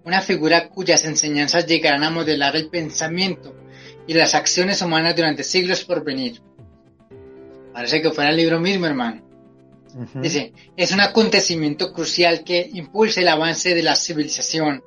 [0.04, 3.54] una figura cuyas enseñanzas llegarán a modelar el pensamiento
[4.06, 6.42] y las acciones humanas durante siglos por venir.
[7.72, 9.25] Parece que fuera el libro mismo, hermano.
[10.14, 14.84] Dice, es un acontecimiento crucial que impulsa el avance de la civilización.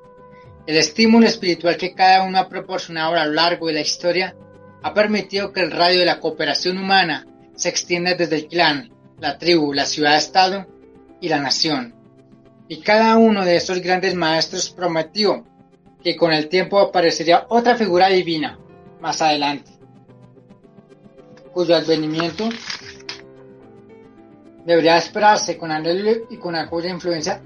[0.66, 4.36] El estímulo espiritual que cada uno ha proporcionado a lo largo de la historia
[4.82, 9.36] ha permitido que el radio de la cooperación humana se extiende desde el clan, la
[9.36, 10.66] tribu, la ciudad-estado
[11.20, 11.94] y la nación.
[12.68, 15.44] Y cada uno de estos grandes maestros prometió
[16.04, 18.60] que con el tiempo aparecería otra figura divina
[19.00, 19.72] más adelante,
[21.52, 22.48] cuyo advenimiento
[24.70, 27.42] debería esperarse con anhelo y con cuya influencia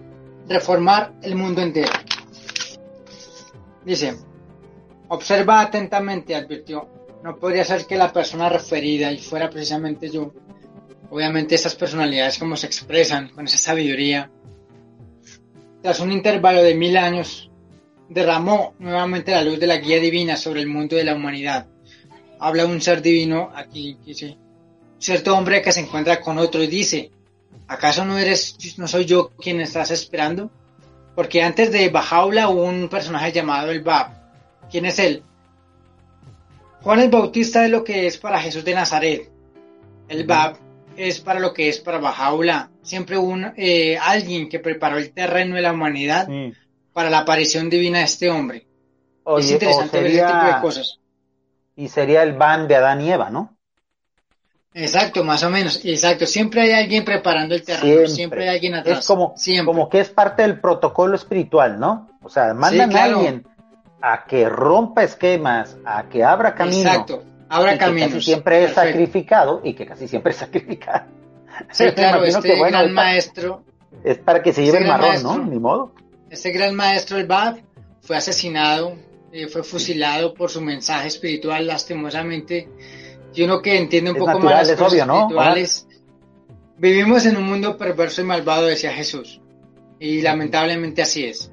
[0.47, 1.91] reformar el mundo entero.
[3.83, 4.19] Dice,
[5.09, 6.87] observa atentamente, advirtió,
[7.23, 10.35] no podría ser que la persona referida y fuera precisamente yo.
[11.09, 14.31] Obviamente esas personalidades como se expresan con esa sabiduría.
[15.81, 17.51] Tras un intervalo de mil años,
[18.11, 21.69] derramó nuevamente la luz de la guía divina sobre el mundo de la humanidad.
[22.39, 24.37] Habla un ser divino aquí, dice,
[25.05, 27.11] cierto hombre que se encuentra con otro y dice,
[27.69, 30.51] ¿acaso no eres, no soy yo quien estás esperando?
[31.15, 34.09] Porque antes de Bajaula hubo un personaje llamado el Bab.
[34.71, 35.23] ¿Quién es él?
[36.81, 39.31] Juan el Bautista es lo que es para Jesús de Nazaret.
[40.09, 40.57] El Bab
[40.97, 42.71] es para lo que es para Bajaula.
[42.83, 46.29] Siempre un eh, alguien que preparó el terreno de la humanidad
[46.93, 48.67] para la aparición divina de este hombre.
[49.39, 50.99] es interesante ver ese tipo de cosas.
[51.77, 53.54] Y sería el Ban de Adán y Eva, ¿no?
[54.75, 55.81] Exacto, más o menos.
[55.85, 56.27] Exacto.
[56.27, 58.09] Siempre hay alguien preparando el terreno.
[58.09, 58.99] Siempre, hay alguien atrás.
[58.99, 59.35] Es como,
[59.65, 62.09] como que es parte del protocolo espiritual, ¿no?
[62.23, 63.47] O sea, mandan a alguien
[64.03, 66.91] a que rompa esquemas, a que abra camino.
[66.91, 68.09] Exacto, abra caminos.
[68.09, 71.07] Que casi siempre es sacrificado y que casi siempre es sacrificado.
[71.71, 73.63] Sí, claro, este gran maestro.
[74.03, 75.39] Es para que se lleve el marrón, ¿no?
[75.39, 75.95] Ni modo.
[76.29, 77.63] Este gran maestro, el Bab,
[78.03, 78.97] fue asesinado,
[79.33, 82.69] eh, fue fusilado por su mensaje espiritual, lastimosamente.
[83.35, 85.87] Y uno que entiende un poco más las cosas espirituales.
[86.79, 89.41] Vivimos en un mundo perverso y malvado, decía Jesús.
[89.99, 91.51] Y lamentablemente así es.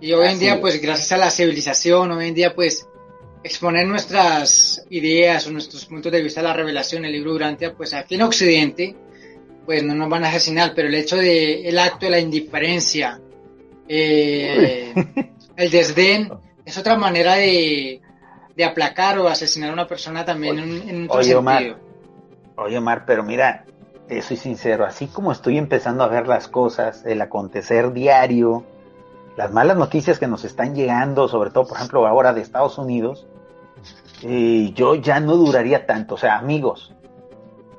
[0.00, 2.86] Y hoy en día, pues gracias a la civilización, hoy en día, pues
[3.42, 7.94] exponer nuestras ideas o nuestros puntos de vista a la revelación, el libro Durantia, pues
[7.94, 8.96] aquí en Occidente,
[9.64, 13.20] pues no nos van a asesinar, pero el hecho de el acto de la indiferencia,
[13.88, 14.92] eh,
[15.56, 16.30] el desdén,
[16.64, 18.00] es otra manera de,
[18.56, 21.38] de, aplacar o asesinar a una persona también en, en otro oye, sentido.
[21.40, 21.76] Omar,
[22.56, 23.64] oye, Omar, pero mira,
[24.08, 28.64] te soy sincero, así como estoy empezando a ver las cosas, el acontecer diario,
[29.36, 33.26] las malas noticias que nos están llegando, sobre todo, por ejemplo, ahora de Estados Unidos,
[34.22, 36.14] eh, yo ya no duraría tanto.
[36.14, 36.94] O sea, amigos,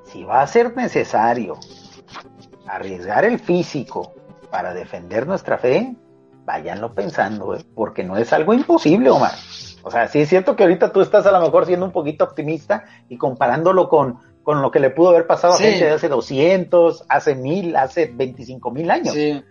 [0.03, 1.57] si va a ser necesario
[2.67, 4.13] arriesgar el físico
[4.49, 5.95] para defender nuestra fe,
[6.45, 7.65] váyanlo pensando, ¿eh?
[7.73, 9.34] porque no es algo imposible, Omar.
[9.84, 12.23] O sea, sí es cierto que ahorita tú estás a lo mejor siendo un poquito
[12.23, 16.08] optimista y comparándolo con, con lo que le pudo haber pasado a gente de hace
[16.08, 19.13] 200, hace 1000, hace 25 mil años.
[19.13, 19.43] Sí.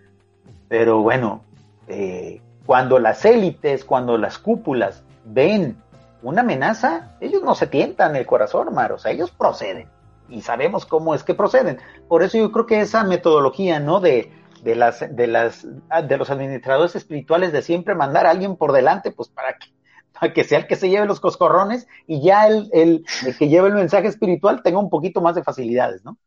[0.67, 1.41] Pero bueno,
[1.87, 5.77] eh, cuando las élites, cuando las cúpulas ven
[6.21, 9.87] una amenaza, ellos no se tientan el corazón, Omar, o sea, ellos proceden
[10.27, 11.77] y sabemos cómo es que proceden.
[12.07, 13.99] Por eso yo creo que esa metodología, ¿no?
[13.99, 14.31] De,
[14.65, 19.11] de las, de las, de los administradores espirituales de siempre mandar a alguien por delante,
[19.11, 19.67] pues para que,
[20.11, 23.05] para que sea el que se lleve los coscorrones y ya el, el,
[23.37, 26.17] que lleve el mensaje espiritual tenga un poquito más de facilidades, ¿no?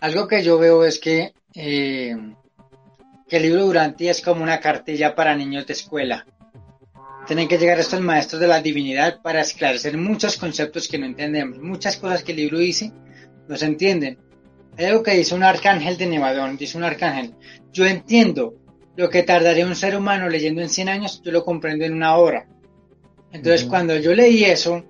[0.00, 2.14] Algo que yo veo es que eh,
[3.30, 6.26] el libro Durante es como una cartilla para niños de escuela.
[7.26, 11.58] Tienen que llegar estos maestros de la divinidad para esclarecer muchos conceptos que no entendemos,
[11.58, 12.92] muchas cosas que el libro dice,
[13.48, 14.29] no se entienden.
[14.80, 17.34] Hay algo que dice un arcángel de Nevadón, dice un arcángel,
[17.70, 18.54] yo entiendo
[18.96, 22.16] lo que tardaría un ser humano leyendo en 100 años, yo lo comprendo en una
[22.16, 22.46] hora.
[23.30, 24.82] Entonces cuando yo leí eso,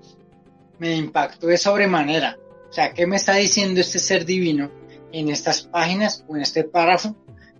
[0.78, 2.38] me impactó de sobremanera.
[2.68, 4.70] O sea, ¿qué me está diciendo este ser divino
[5.10, 7.16] en estas páginas o en este párrafo?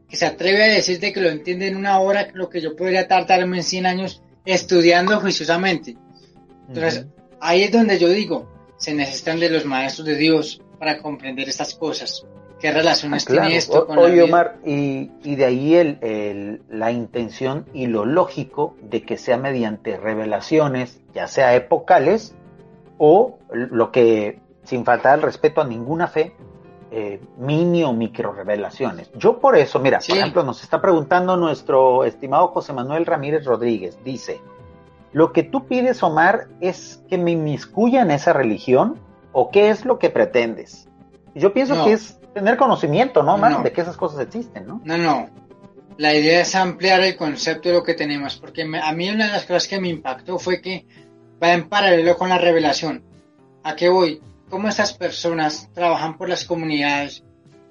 [0.09, 3.09] que se atreve a decirte que lo entiende en una hora, lo que yo podría
[3.09, 5.97] tardarme en 100 años estudiando juiciosamente.
[6.69, 7.07] Entonces,
[7.41, 11.75] ahí es donde yo digo, se necesitan de los maestros de Dios para comprender estas
[11.75, 12.27] cosas.
[12.59, 14.25] ¿Qué relaciones ah, tiene esto con Oye, la vida?
[14.25, 19.37] Omar, y, y, de ahí el, el, la intención y lo lógico de que sea
[19.37, 22.35] mediante revelaciones, ya sea epocales,
[22.97, 26.33] o lo que, sin faltar el respeto a ninguna fe,
[26.91, 29.11] eh, mini o micro revelaciones.
[29.17, 30.13] Yo por eso, mira, sí.
[30.13, 34.41] por ejemplo, nos está preguntando nuestro estimado José Manuel Ramírez Rodríguez, dice,
[35.13, 38.99] ¿lo que tú pides, Omar, es que me inmiscuya en esa religión
[39.33, 40.89] o qué es lo que pretendes?
[41.35, 41.85] Yo pienso no.
[41.85, 43.53] que es tener conocimiento, ¿no, Omar?
[43.53, 43.63] No.
[43.63, 44.81] De que esas cosas existen, ¿no?
[44.85, 45.29] No, no.
[45.97, 49.27] La idea es ampliar el concepto de lo que tenemos, porque me, a mí una
[49.27, 50.87] de las cosas que me impactó fue que
[51.43, 53.03] va en paralelo con la revelación.
[53.63, 54.21] ¿A qué voy?
[54.51, 57.23] cómo estas personas trabajan por las comunidades,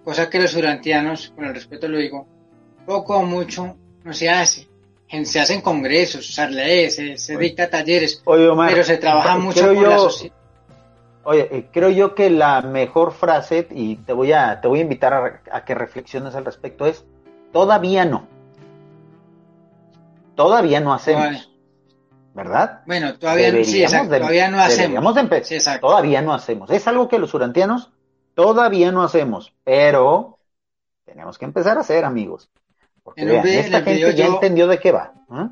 [0.04, 2.26] cosa que los urantianos, con el respeto lo digo,
[2.86, 4.68] poco o mucho no se hace.
[5.24, 9.66] Se hacen congresos, se lee, se, se dicta talleres, Oye, Omar, pero se trabaja mucho
[9.66, 10.36] por yo, la sociedad.
[11.30, 14.82] Oye, eh, creo yo que la mejor frase, y te voy a, te voy a
[14.82, 17.06] invitar a, a que reflexiones al respecto, es
[17.54, 18.28] todavía no.
[20.34, 21.26] Todavía no hacemos.
[21.26, 21.50] Vale.
[22.34, 22.82] ¿verdad?
[22.88, 25.16] Bueno, todavía, sí, exacto, de, todavía no hacemos.
[25.16, 26.72] De sí, todavía no hacemos.
[26.72, 27.92] Es algo que los urantianos
[28.34, 30.40] todavía no hacemos, pero
[31.06, 32.50] tenemos que empezar a hacer, amigos.
[33.04, 35.14] Porque vean, esta gente ya entendió de qué va.
[35.32, 35.50] ¿eh?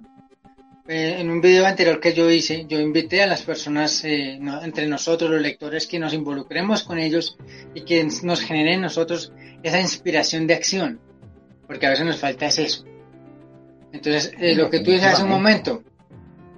[0.90, 4.88] En un video anterior que yo hice, yo invité a las personas, eh, no, entre
[4.88, 7.38] nosotros, los lectores, que nos involucremos con ellos
[7.74, 11.02] y que nos generen nosotros esa inspiración de acción,
[11.68, 12.86] porque a veces nos falta es eso.
[13.92, 15.84] Entonces, eh, lo que tú dices hace un momento,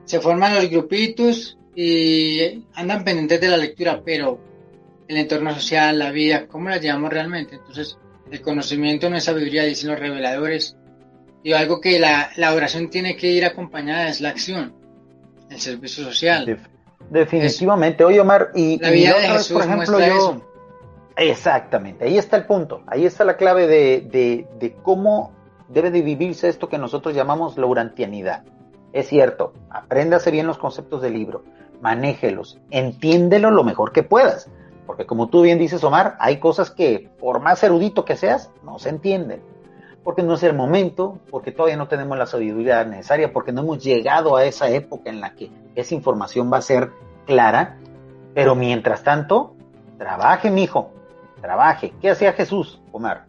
[0.05, 4.39] se forman los grupitos y andan pendientes de la lectura, pero
[5.07, 7.55] el entorno social, la vida, ¿cómo la llevamos realmente?
[7.55, 7.97] Entonces,
[8.29, 10.77] el conocimiento no es sabiduría, dicen los reveladores.
[11.43, 14.73] Y algo que la, la oración tiene que ir acompañada es la acción,
[15.49, 16.59] el servicio social.
[17.09, 18.03] Definitivamente.
[18.03, 20.05] Oye, Omar, y, la vida y de Jesús por ejemplo, yo...
[20.05, 20.45] Eso.
[21.19, 25.33] Exactamente, ahí está el punto, ahí está la clave de, de, de cómo
[25.67, 28.43] debe de vivirse esto que nosotros llamamos la urantianidad.
[28.93, 31.43] Es cierto, apréndase bien los conceptos del libro,
[31.81, 34.49] manéjelos, entiéndelo lo mejor que puedas,
[34.85, 38.79] porque como tú bien dices, Omar, hay cosas que por más erudito que seas, no
[38.79, 39.41] se entienden.
[40.03, 43.83] Porque no es el momento, porque todavía no tenemos la sabiduría necesaria, porque no hemos
[43.83, 46.91] llegado a esa época en la que esa información va a ser
[47.25, 47.77] clara.
[48.33, 49.55] Pero mientras tanto,
[49.97, 50.91] trabaje, mijo,
[51.41, 51.93] trabaje.
[52.01, 53.25] ¿Qué hacía Jesús, Omar?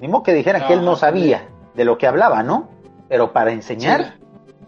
[0.00, 2.68] Mismo que dijeran que él no sabía de lo que hablaba, ¿no?
[3.08, 4.18] Pero para enseñar,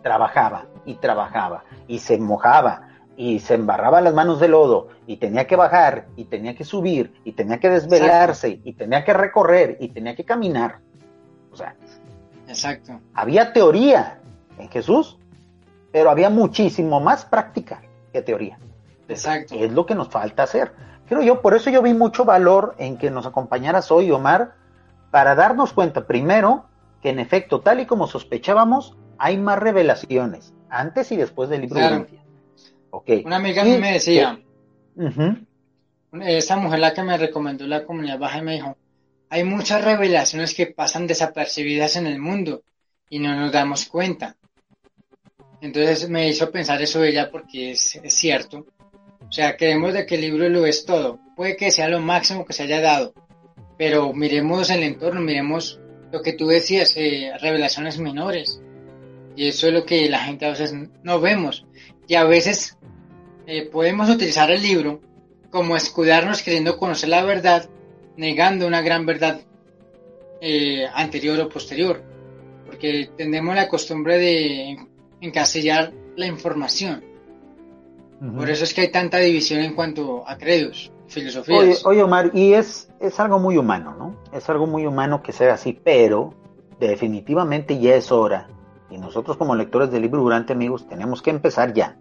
[0.02, 5.46] trabajaba y trabajaba y se mojaba y se embarraba las manos de lodo y tenía
[5.46, 9.88] que bajar y tenía que subir y tenía que desvelarse y tenía que recorrer y
[9.88, 10.80] tenía que caminar.
[11.56, 11.74] O sea,
[12.48, 13.00] Exacto.
[13.14, 14.20] había teoría
[14.58, 15.18] en Jesús,
[15.90, 17.80] pero había muchísimo más práctica
[18.12, 18.58] que teoría.
[19.08, 19.54] Exacto.
[19.54, 20.72] Es lo que nos falta hacer.
[21.08, 24.54] Creo yo, por eso yo vi mucho valor en que nos acompañaras hoy, Omar,
[25.10, 26.66] para darnos cuenta, primero,
[27.00, 31.78] que en efecto, tal y como sospechábamos, hay más revelaciones antes y después del libro
[31.78, 31.98] Claro.
[32.10, 32.26] de
[32.90, 33.24] Okay.
[33.26, 34.38] Una amiga mí me decía,
[36.22, 38.76] esa mujer la que me recomendó la comunidad baja y me dijo,
[39.28, 42.62] hay muchas revelaciones que pasan desapercibidas en el mundo
[43.08, 44.36] y no nos damos cuenta.
[45.60, 48.66] Entonces me hizo pensar eso ella porque es, cierto.
[49.28, 51.18] O sea, creemos de que el libro lo es todo.
[51.34, 53.14] Puede que sea lo máximo que se haya dado,
[53.76, 55.80] pero miremos el entorno, miremos
[56.12, 58.60] lo que tú decías, eh, revelaciones menores.
[59.34, 61.66] Y eso es lo que la gente a veces no vemos.
[62.06, 62.76] Y a veces
[63.46, 65.00] eh, podemos utilizar el libro
[65.50, 67.68] como escudarnos queriendo conocer la verdad,
[68.16, 69.40] negando una gran verdad
[70.40, 72.02] eh, anterior o posterior.
[72.66, 74.76] Porque tenemos la costumbre de
[75.20, 77.04] encasillar la información.
[78.20, 78.36] Ujú.
[78.36, 81.84] Por eso es que hay tanta división en cuanto a credos, Oye, filosofías.
[81.84, 84.16] oye, Omar, y es, es algo muy humano, ¿no?
[84.32, 86.34] Es algo muy humano que sea así, pero
[86.80, 88.48] definitivamente ya es hora,
[88.90, 91.96] y nosotros como lectores del libro Durante, amigos, tenemos que empezar ya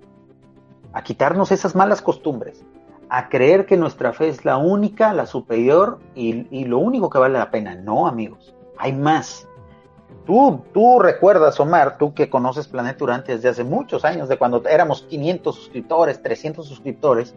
[0.94, 2.64] a quitarnos esas malas costumbres,
[3.10, 7.38] a creer que nuestra fe es la única, la superior y, lo único que vale
[7.38, 7.76] la pena.
[7.76, 9.48] No, amigos, hay más.
[10.26, 14.64] Tú, tú recuerdas, Omar, tú que conoces Planeta Durante desde hace muchos años, de cuando
[14.68, 17.36] éramos 500 suscriptores, 300 suscriptores,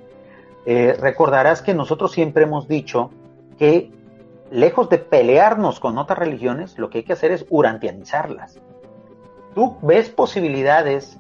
[0.65, 3.11] eh, recordarás que nosotros siempre hemos dicho
[3.59, 3.91] que
[4.51, 8.59] lejos de pelearnos con otras religiones, lo que hay que hacer es urantianizarlas.
[9.55, 11.19] ¿Tú ves posibilidades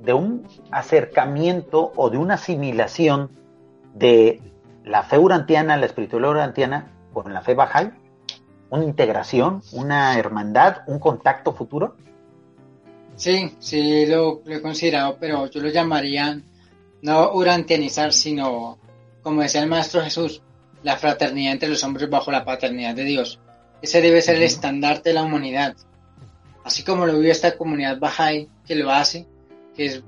[0.00, 3.30] de un acercamiento o de una asimilación
[3.94, 4.40] de
[4.84, 7.94] la fe urantiana, la espiritualidad urantiana con la fe bajal?
[8.70, 11.96] ¿Una integración, una hermandad, un contacto futuro?
[13.16, 16.40] Sí, sí, lo, lo he considerado, pero yo lo llamaría
[17.02, 18.78] no urantianizar, sino,
[19.22, 20.42] como decía el Maestro Jesús,
[20.82, 23.40] la fraternidad entre los hombres bajo la paternidad de Dios.
[23.82, 25.76] Ese debe ser el estandarte de la humanidad.
[26.64, 29.26] Así como lo vive esta comunidad Bahá'í, que lo hace,
[29.74, 30.02] que es,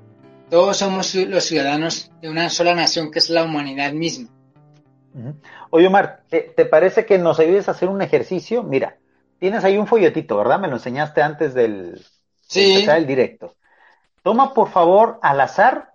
[0.50, 4.28] todos somos los ciudadanos de una sola nación, que es la humanidad misma.
[5.70, 8.62] Oye, Omar, ¿te, te parece que nos ayudes a hacer un ejercicio?
[8.62, 8.96] Mira,
[9.38, 10.60] tienes ahí un folletito, ¿verdad?
[10.60, 12.04] Me lo enseñaste antes del de
[12.42, 13.54] Sí, empezar el directo.
[14.22, 15.92] Toma, por favor, al azar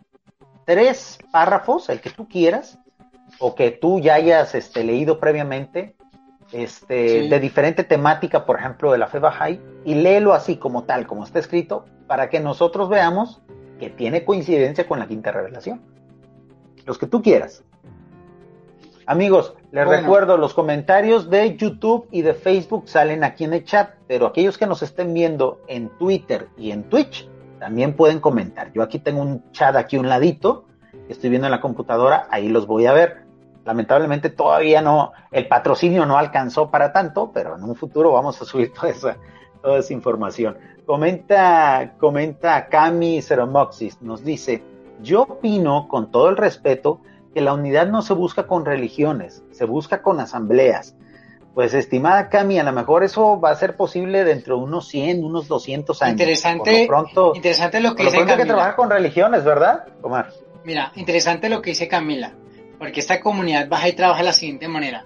[0.65, 2.79] tres párrafos, el que tú quieras,
[3.39, 5.95] o que tú ya hayas este, leído previamente,
[6.51, 7.29] este, Sí.
[7.29, 11.23] de diferente temática, por ejemplo, de la fe Bahá'í, y léelo así como tal, como
[11.23, 13.41] está escrito, para que nosotros veamos
[13.79, 15.81] que tiene coincidencia con la quinta revelación.
[16.85, 17.63] Los que tú quieras.
[19.07, 20.01] Amigos, les Bueno.
[20.01, 24.57] recuerdo, los comentarios de YouTube y de Facebook salen aquí en el chat, pero aquellos
[24.57, 28.71] que nos estén viendo en Twitter y en Twitch también pueden comentar.
[28.73, 30.65] Yo aquí tengo un chat aquí un ladito,
[31.07, 33.25] que estoy viendo en la computadora, ahí los voy a ver.
[33.63, 38.45] Lamentablemente todavía no, el patrocinio no alcanzó para tanto, pero en un futuro vamos a
[38.45, 39.17] subir toda esa,
[39.61, 40.57] toda esa información.
[40.85, 44.63] Comenta, comenta Cami Ceromoxis, nos dice,
[45.01, 47.01] yo opino con todo el respeto
[47.33, 50.95] que la unidad no se busca con religiones, se busca con asambleas.
[51.55, 55.23] Pues estimada Cami, a lo mejor eso va a ser posible dentro de unos 100,
[55.23, 56.11] unos 200 años.
[56.11, 59.85] Interesante, lo pronto, interesante lo por que lo dice pronto que trabajar con religiones, ¿verdad,
[60.01, 60.29] Omar?
[60.63, 62.33] Mira, interesante lo que dice Camila,
[62.77, 65.05] porque esta comunidad baja y trabaja de la siguiente manera.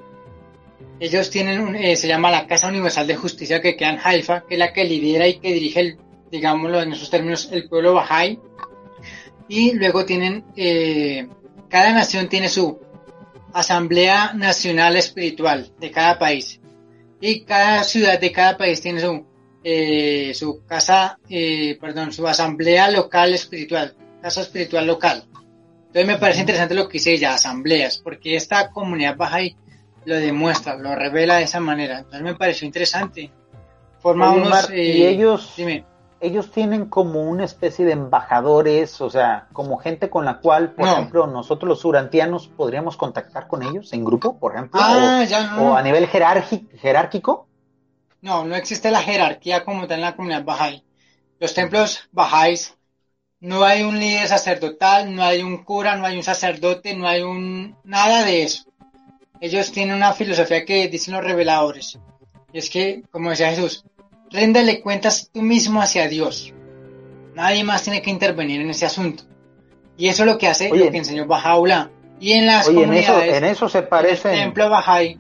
[0.99, 4.43] Ellos tienen, un- eh, se llama la Casa Universal de Justicia que queda en Haifa,
[4.47, 5.97] que es la que lidera y que dirige, el,
[6.31, 8.39] digámoslo en esos términos, el pueblo Bahá'í.
[9.47, 11.27] Y luego tienen, eh,
[11.69, 12.79] cada nación tiene su
[13.54, 16.60] Asamblea Nacional Espiritual de cada país.
[17.21, 19.25] Y cada ciudad de cada país tiene su,
[19.63, 25.23] eh, su casa, eh, perdón, su Asamblea Local Espiritual, Casa Espiritual Local.
[25.87, 29.56] Entonces me parece interesante lo que dice ella, asambleas, porque esta comunidad baja y
[30.06, 32.00] lo demuestra, lo revela de esa manera.
[32.00, 33.31] Entonces me pareció interesante.
[34.00, 34.47] Forma Oye, unos...
[34.47, 35.85] Omar, eh, y ellos, Dime,
[36.21, 40.85] ellos tienen como una especie de embajadores, o sea, como gente con la cual, por
[40.85, 40.93] No.
[40.93, 45.75] ejemplo, nosotros los urantianos podríamos contactar con ellos en grupo, por ejemplo, ah, ya o,
[45.75, 47.47] a nivel jerárquico.
[48.21, 50.83] no, no existe la jerarquía como tal en la comunidad Bahá'í.
[51.39, 52.75] Los templos Bahá'ís
[53.39, 57.21] no hay un líder sacerdotal, no hay un cura, no hay un sacerdote, no hay
[57.21, 58.68] un nada de eso.
[59.42, 61.98] Ellos tienen una filosofía que dicen los reveladores.
[62.52, 63.85] Y es que, como decía Jesús,
[64.29, 66.54] réndele cuentas tú mismo hacia Dios.
[67.35, 69.23] Nadie más tiene que intervenir en ese asunto.
[69.98, 71.90] Y eso es lo que hace, lo que enseñó Bahá'u'lláh.
[72.19, 74.31] Y en las comunidades, en eso, se parecen.
[74.31, 75.19] En el templo Bahá'í,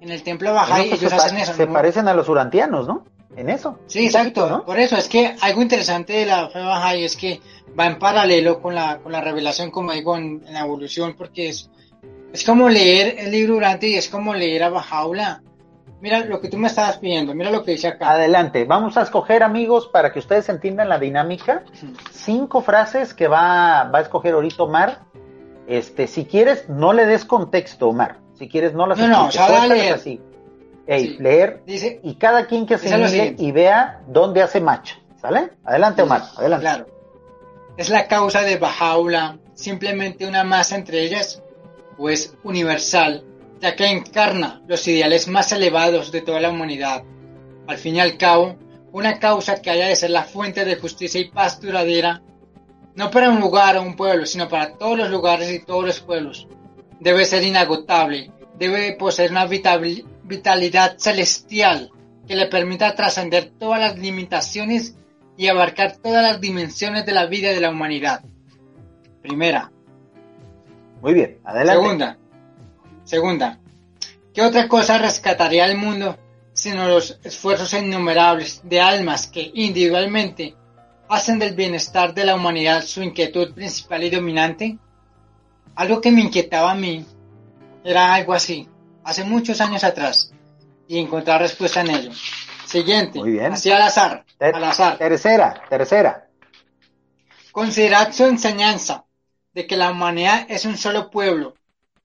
[0.00, 1.54] en el templo Bahá'í ellos se hacen eso.
[1.54, 3.04] Se parecen a los urantianos, ¿no?
[3.36, 3.78] en eso.
[3.86, 4.62] Sí, exacto.
[4.64, 7.40] Por eso es que algo interesante de la fe Bahá'í es que
[7.78, 11.70] va en paralelo con la, con la revelación, como digo, en, la evolución, porque es,
[12.32, 15.42] es como leer el libro durante y es como leer a Bajaula.
[16.00, 18.10] Mira lo que tú me estabas pidiendo, mira lo que dice acá.
[18.10, 21.64] Adelante, vamos a escoger, amigos, para que ustedes entiendan la dinámica.
[22.10, 25.02] Cinco frases que va, va a escoger ahorita Omar.
[25.68, 28.18] Este, si quieres, no le des contexto, Omar.
[28.34, 30.20] Si quieres, no las No, no, o así
[30.86, 34.94] leer dice, y cada quien que se y vea dónde hace match.
[35.20, 35.52] ¿Sale?
[35.64, 36.64] Adelante, Omar, adelante.
[36.64, 36.86] Claro.
[37.76, 41.42] ¿Es la causa de Bajaula simplemente una masa entre ellas?
[41.98, 43.24] ¿O es universal,
[43.60, 47.04] ya que encarna los ideales más elevados de toda la humanidad?
[47.66, 48.56] Al fin y al cabo,
[48.92, 52.22] una causa que haya de ser la fuente de justicia y paz duradera,
[52.94, 56.00] no para un lugar o un pueblo, sino para todos los lugares y todos los
[56.00, 56.46] pueblos.
[57.00, 61.90] Debe ser inagotable, debe poseer una vitalidad celestial
[62.26, 64.96] que le permita trascender todas las limitaciones
[65.36, 68.22] y abarcar todas las dimensiones de la vida de la humanidad.
[69.22, 69.72] Primera.
[71.02, 71.82] Muy bien, adelante.
[71.82, 72.18] Segunda.
[73.02, 73.58] Segunda.
[74.32, 76.16] ¿Qué otra cosa rescataría el mundo
[76.54, 80.54] sino los esfuerzos innumerables de almas que individualmente
[81.08, 84.78] hacen del bienestar de la humanidad su inquietud principal y dominante?
[85.74, 87.04] Algo que me inquietaba a mí
[87.82, 88.68] era algo así
[89.02, 90.32] hace muchos años atrás
[90.86, 92.10] y encontrar respuesta en ello.
[92.64, 93.18] Siguiente.
[93.18, 93.52] Muy bien.
[93.52, 94.24] Así al azar.
[94.38, 94.98] al azar.
[94.98, 96.28] Tercera, tercera.
[97.50, 99.04] Considerad su enseñanza
[99.54, 101.54] de que la humanidad es un solo pueblo,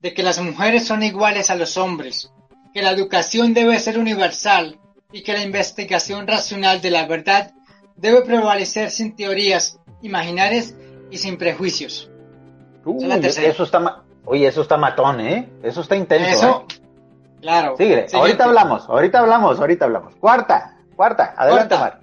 [0.00, 2.32] de que las mujeres son iguales a los hombres,
[2.72, 4.78] que la educación debe ser universal
[5.12, 7.52] y que la investigación racional de la verdad
[7.96, 10.74] debe prevalecer sin teorías imaginarias
[11.10, 12.10] y sin prejuicios.
[12.84, 15.48] eso está, oye, eso está matón, ¿eh?
[15.62, 16.28] Eso está intenso.
[16.28, 16.82] Eso, ¿eh?
[17.40, 17.76] Claro.
[17.76, 20.14] Sigue, ahorita hablamos, ahorita hablamos, ahorita hablamos.
[20.16, 22.00] Cuarta, cuarta, adelante, Mar.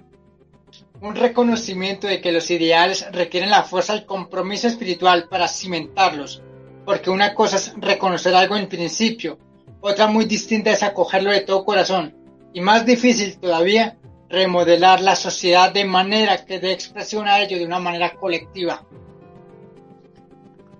[1.00, 6.42] Un reconocimiento de que los ideales requieren la fuerza del compromiso espiritual para cimentarlos,
[6.84, 9.38] porque una cosa es reconocer algo en principio,
[9.80, 12.14] otra muy distinta es acogerlo de todo corazón,
[12.52, 17.66] y más difícil todavía, remodelar la sociedad de manera que dé expresión a ello de
[17.66, 18.84] una manera colectiva.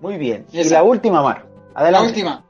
[0.01, 0.45] Muy bien.
[0.51, 1.47] Y, la última, Mar.
[1.73, 1.91] Adelante.
[1.91, 2.45] La última.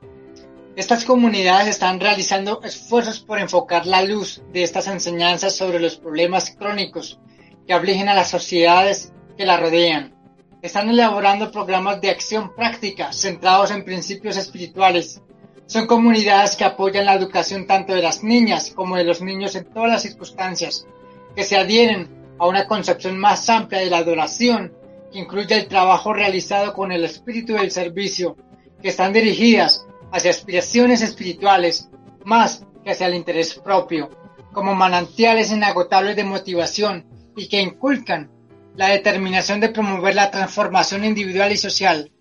[0.76, 6.51] Estas comunidades están realizando esfuerzos por enfocar la luz de estas enseñanzas sobre los problemas
[6.51, 7.20] crónicos
[7.68, 10.15] que afligen a las sociedades que la rodean.
[10.61, 15.22] Están elaborando programas de acción práctica centrados en principios espirituales.
[15.68, 19.65] Son comunidades que apoyan la educación tanto de las niñas como de los niños en
[19.65, 20.88] todas las circunstancias,
[21.36, 22.07] que se adhieren
[22.39, 24.74] a una concepción más amplia de la adoración,
[25.11, 28.38] que incluye el trabajo realizado con el espíritu del servicio,
[28.82, 31.89] que están dirigidas hacia aspiraciones espirituales
[32.24, 34.09] más que hacia el interés propio,
[34.53, 38.30] como manantiales inagotables de motivación y que inculcan
[38.76, 42.12] la determinación de promover la transformación individual y social,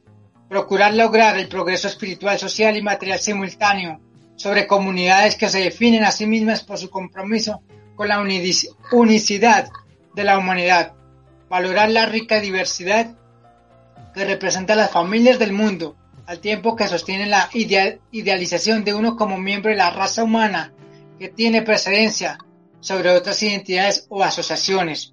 [0.49, 4.01] procurar lograr el progreso espiritual, social y material simultáneo
[4.37, 7.62] sobre comunidades que se definen a sí mismas por su compromiso
[7.97, 8.21] con la
[8.93, 9.69] unicidad
[10.14, 10.93] de la humanidad,
[11.49, 13.17] valorar la rica diversidad
[14.14, 15.97] que representa las familias del mundo
[16.27, 20.73] al tiempo que sostienen la idealización de uno como miembro de la raza humana
[21.19, 22.39] que tiene precedencia
[22.87, 25.12] sobre otras identidades o asociaciones.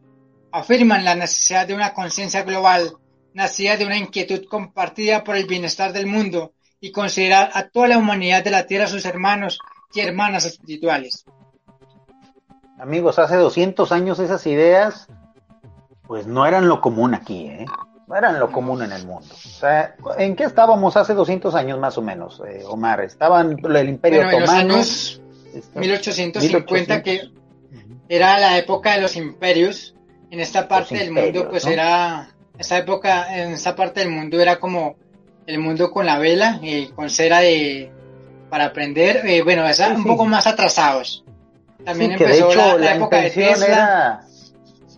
[0.51, 2.93] Afirman la necesidad de una conciencia global,
[3.33, 7.97] nacida de una inquietud compartida por el bienestar del mundo y considerar a toda la
[7.97, 9.57] humanidad de la Tierra sus hermanos
[9.91, 11.25] y hermanas espirituales.
[12.77, 15.07] Amigos, hace 200 años esas ideas
[16.05, 17.65] pues no eran lo común aquí, ¿eh?
[18.07, 19.33] no eran lo común en el mundo.
[19.33, 23.01] O sea, ¿en qué estábamos hace 200 años más o menos, eh, Omar?
[23.01, 24.61] Estaban el Imperio bueno, Otomano.
[24.61, 25.21] En los años
[25.73, 27.31] 1850, que
[28.09, 29.95] era la época de los imperios.
[30.29, 32.29] En esta parte del mundo, pues era.
[32.57, 34.95] Esta época, en esta parte del mundo era como
[35.45, 37.91] el mundo con la vela, y con cera de
[38.49, 39.21] para aprender.
[39.25, 39.63] Eh, bueno,
[39.95, 41.23] un poco más atrasados.
[41.83, 44.23] También empezó la, época de Tesla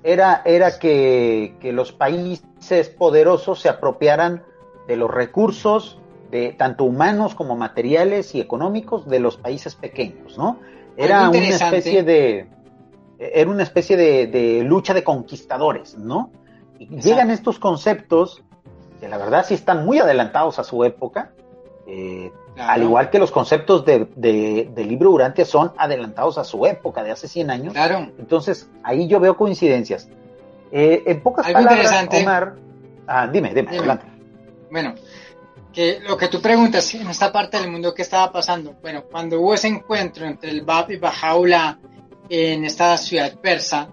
[0.06, 4.43] era, era que, los países poderosos se apropiaran
[4.88, 5.97] de los recursos,
[6.30, 10.60] de tanto humanos como materiales y económicos, de los países pequeños, ¿no?
[10.95, 12.47] era una especie de
[13.20, 16.32] era una especie de, lucha de conquistadores, ¿no?
[16.78, 18.43] Y llegan estos conceptos
[18.99, 21.32] que la verdad sí están muy adelantados a su época,
[21.88, 27.03] eh, al igual que los conceptos de, del libro Urantia son adelantados a su época,
[27.03, 27.74] de hace 100 años.
[27.74, 28.11] Claro.
[28.18, 30.09] Entonces, ahí yo veo coincidencias.
[30.72, 32.55] Eh, en pocas palabras, Omar...
[33.07, 34.05] Ah, dime, dime, adelante.
[34.72, 34.95] Bueno,
[35.72, 38.76] que lo que tú preguntas en esta parte del mundo, ¿qué estaba pasando?
[38.82, 41.78] Bueno, cuando hubo ese encuentro entre el Bab y Bajaula
[42.30, 43.89] en esta ciudad persa,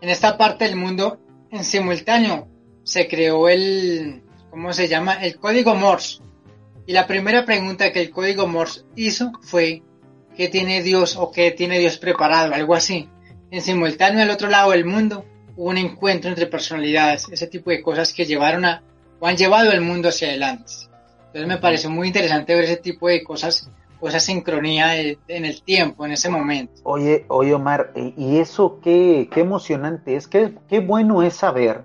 [0.00, 1.18] en esta parte del mundo,
[1.50, 2.48] en simultáneo,
[2.82, 5.14] se creó el, ¿cómo se llama?
[5.14, 6.20] El código Morse.
[6.86, 9.82] Y la primera pregunta que el código Morse hizo fue,
[10.36, 12.54] ¿qué tiene Dios o qué tiene Dios preparado?
[12.54, 13.08] Algo así.
[13.50, 15.24] En simultáneo, al otro lado del mundo,
[15.56, 18.82] hubo un encuentro entre personalidades, ese tipo de cosas que llevaron a,
[19.20, 20.72] o han llevado el mundo hacia adelante.
[21.26, 23.70] Entonces me pareció muy interesante ver ese tipo de cosas,
[24.08, 26.80] esa sincronía en el tiempo, en ese momento.
[26.84, 31.84] Oye, oye Omar, y eso qué, qué emocionante es, qué, qué bueno es saber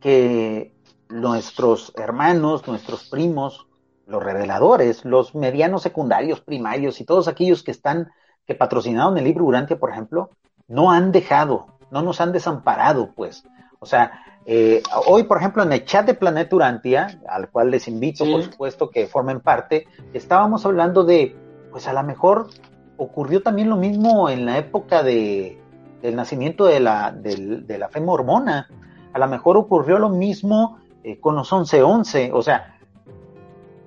[0.00, 0.72] que
[1.08, 3.66] nuestros hermanos, nuestros primos,
[4.06, 8.10] los reveladores, los medianos secundarios, primarios y todos aquellos que están,
[8.46, 10.30] que patrocinaron el libro Urantia, por ejemplo,
[10.68, 13.44] no han dejado, no nos han desamparado, pues.
[13.78, 17.88] O sea, eh, hoy, por ejemplo, en el chat de Planeta Urantia, al cual les
[17.88, 21.36] invito, por supuesto, que formen parte, estábamos hablando de,
[21.70, 22.48] pues a lo mejor
[22.96, 25.60] ocurrió también lo mismo en la época de,
[26.02, 28.68] del nacimiento de la, de, la fe mormona.
[29.12, 32.30] A lo mejor ocurrió lo mismo eh, con los 11-11.
[32.32, 32.78] O sea,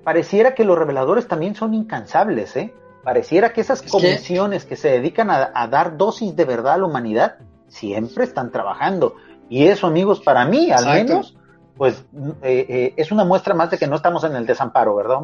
[0.04, 2.74] pareciera que los reveladores también son incansables, ¿eh?
[3.04, 4.78] Pareciera que esas comisiones que...
[4.78, 7.36] se dedican a, a, dar dosis de verdad a la humanidad
[7.68, 9.16] siempre están trabajando.
[9.50, 11.36] Y eso, amigos, para mí al menos,
[11.78, 12.04] pues
[12.42, 15.20] eh, eh, es una muestra más de que no estamos en el desamparo, ¿verdad?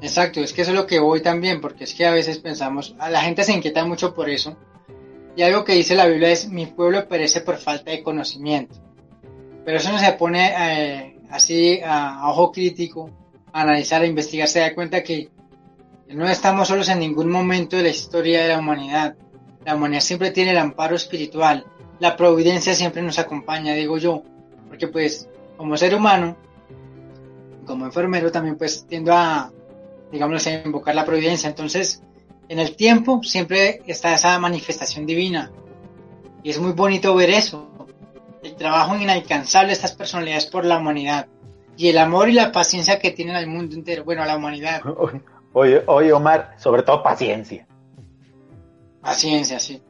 [0.00, 2.94] Exacto, es que eso es lo que voy también, porque es que a veces pensamos,
[2.98, 4.56] a la gente se inquieta mucho por eso.
[5.36, 8.76] Y algo que dice la Biblia es, mi pueblo perece por falta de conocimiento.
[9.64, 13.10] Pero eso no se pone eh, así a, ojo crítico,
[13.52, 15.30] a analizar, a investigar, se da cuenta que
[16.08, 19.14] no estamos solos en ningún momento de la historia de la humanidad.
[19.64, 21.66] La humanidad siempre tiene el amparo espiritual
[22.00, 24.22] la providencia siempre nos acompaña, digo yo,
[24.68, 26.36] porque pues como ser humano,
[27.66, 29.50] como enfermero también pues tiendo a,
[30.12, 31.48] digamos, a invocar la providencia.
[31.48, 32.02] Entonces,
[32.48, 35.50] en el tiempo siempre está esa manifestación divina.
[36.42, 37.68] Y es muy bonito ver eso.
[38.42, 41.26] El trabajo inalcanzable de estas personalidades por la humanidad.
[41.76, 44.80] Y el amor y la paciencia que tienen al mundo entero, bueno, a la humanidad.
[45.54, 47.66] Oye, oye Omar, sobre todo paciencia.
[49.00, 49.82] Paciencia, sí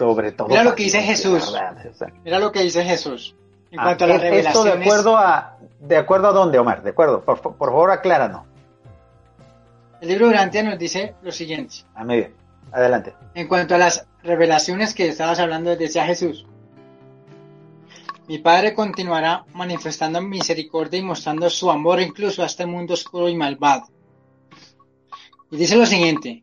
[0.00, 0.48] sobre todo.
[0.48, 1.54] Mira lo que dice Jesús.
[2.24, 3.36] Mira lo que dice Jesús.
[3.70, 6.90] En ah, cuanto a las Esto de acuerdo a, de acuerdo a dónde, Omar, de
[6.90, 7.22] acuerdo.
[7.22, 8.46] Por, favor, acláranos.
[10.00, 11.84] El libro de Urantia nos dice lo siguiente.
[11.94, 12.34] A muy bien.
[12.72, 13.14] Adelante.
[13.34, 16.46] En cuanto a las revelaciones que estabas hablando, decía Jesús.
[18.26, 23.36] Mi Padre continuará manifestando misericordia y mostrando su amor incluso a este mundo oscuro y
[23.36, 23.82] malvado.
[25.50, 26.42] Y dice lo siguiente,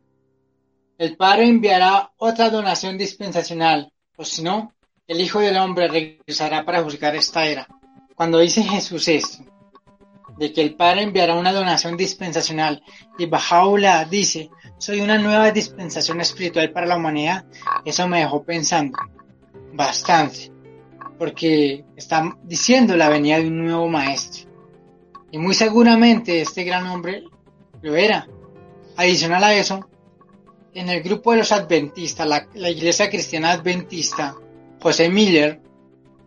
[0.97, 4.73] el Padre enviará otra donación dispensacional, o si no,
[5.07, 7.67] el Hijo del Hombre regresará para juzgar esta era.
[8.15, 9.43] Cuando dice Jesús esto,
[10.37, 12.83] de que el Padre enviará una donación dispensacional
[13.17, 17.45] y Bajaula dice, soy una nueva dispensación espiritual para la humanidad,
[17.85, 18.97] eso me dejó pensando
[19.73, 20.51] bastante,
[21.17, 24.49] porque está diciendo la venida de un nuevo maestro.
[25.31, 27.23] Y muy seguramente este gran hombre
[27.81, 28.27] lo era.
[28.95, 29.87] Adicional a eso,
[30.77, 34.35] en el grupo de los adventistas, la, iglesia cristiana adventista,
[34.79, 35.59] José Miller,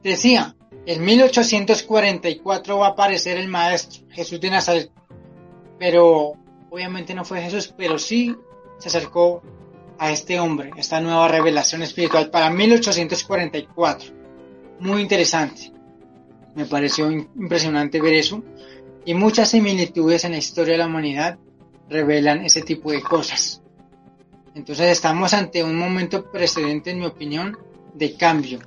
[0.03, 4.91] decía, en 1844 va a aparecer el maestro Jesús de Nazaret,
[5.79, 6.33] pero
[6.69, 8.35] obviamente no fue Jesús, pero sí
[8.79, 9.41] se acercó
[10.01, 14.13] a este hombre, esta nueva revelación espiritual para 1844.
[14.81, 15.73] Muy interesante.
[16.57, 18.43] Me pareció impresionante ver eso.
[19.05, 21.39] Y muchas similitudes en la historia de la humanidad
[21.89, 23.60] revelan ese tipo de cosas.
[24.55, 27.59] Entonces estamos ante un momento precedente, en mi opinión,
[27.95, 28.59] de cambio.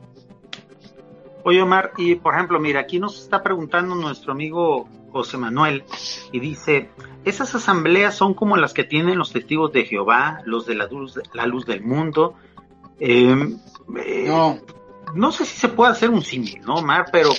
[1.43, 5.83] Oye, Omar, y por ejemplo, mira, aquí nos está preguntando nuestro amigo José Manuel
[6.31, 6.89] y dice,
[7.25, 11.19] esas asambleas son como las que tienen los testigos de Jehová, los de la luz,
[11.33, 12.35] la luz del mundo.
[12.99, 13.59] Em,
[13.97, 14.59] eh, no.
[15.13, 17.07] no sé si se puede hacer un símil, ¿no, Omar?
[17.11, 17.31] Pero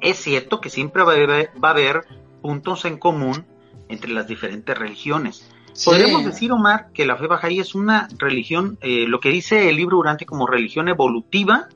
[0.00, 2.04] es cierto que siempre va a, haber, va a haber
[2.42, 3.46] puntos en común
[3.88, 5.48] entre las diferentes religiones.
[5.84, 9.76] Podríamos decir, Omar, que la fe bajaí es una religión, eh, lo que dice el
[9.76, 11.68] libro Durante como religión evolutiva,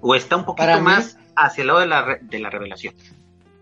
[0.00, 2.94] o está un poquito más hacia el lado de la, de la revelación.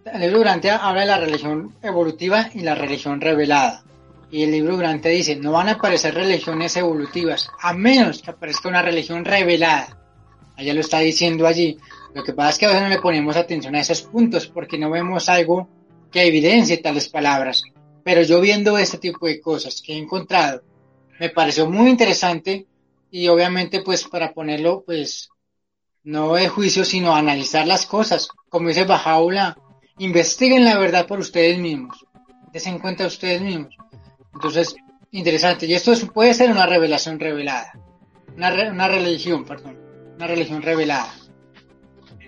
[0.04, 3.82] El libro Durante habla de la religión evolutiva y la religión revelada.
[4.30, 8.68] Y el libro Durante dice, no van a aparecer religiones evolutivas, a menos que aparezca
[8.68, 9.96] una religión revelada.
[10.56, 11.78] Allá lo está diciendo allí.
[12.14, 14.78] Lo que pasa es que a veces no le ponemos atención a esos puntos porque
[14.78, 15.68] no vemos algo
[16.12, 17.62] que evidencie tales palabras.
[18.04, 20.62] Pero yo viendo este tipo de cosas que he encontrado,
[21.18, 22.66] me pareció muy interesante
[23.10, 25.30] y obviamente pues para ponerlo pues
[26.02, 28.28] no de juicio sino analizar las cosas.
[28.48, 29.56] Como dice Bajaula,
[29.98, 32.04] investiguen la verdad por ustedes mismos.
[32.52, 33.74] Desen cuenta ustedes mismos.
[34.34, 34.76] Entonces,
[35.10, 35.66] interesante.
[35.66, 37.72] Y esto puede ser una revelación revelada.
[38.36, 39.78] Una, una religión, perdón.
[40.16, 41.12] Una religión revelada.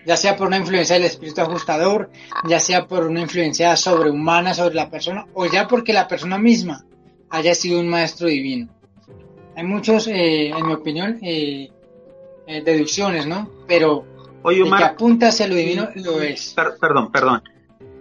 [0.06, 2.10] Ya sea por una influencia del espíritu ajustador,
[2.48, 6.84] ya sea por una influencia sobrehumana sobre la persona, o ya porque la persona misma
[7.28, 8.68] haya sido un maestro divino.
[9.56, 11.70] Hay muchos, eh, en mi opinión, eh,
[12.46, 13.50] eh, deducciones, ¿no?
[13.66, 14.04] Pero
[14.42, 16.54] Oye, que apunta hacia lo divino lo es.
[16.54, 17.42] perdón, perdón.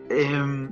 [0.09, 0.71] Em,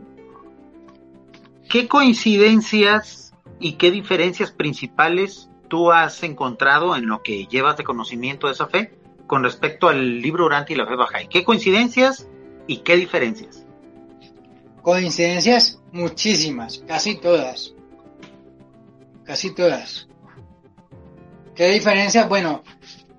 [1.68, 8.46] ¿Qué coincidencias y qué diferencias principales tú has encontrado en lo que llevas de conocimiento
[8.46, 8.94] de esa fe
[9.34, 11.28] con respecto al libro Urantia y la fe Bahá'í?
[11.28, 12.30] ¿Qué coincidencias
[12.68, 13.66] y qué diferencias?
[14.84, 17.74] Coincidencias muchísimas, casi todas.
[19.24, 20.08] Casi todas.
[21.56, 22.30] ¿Qué diferencias?
[22.30, 22.62] Bueno,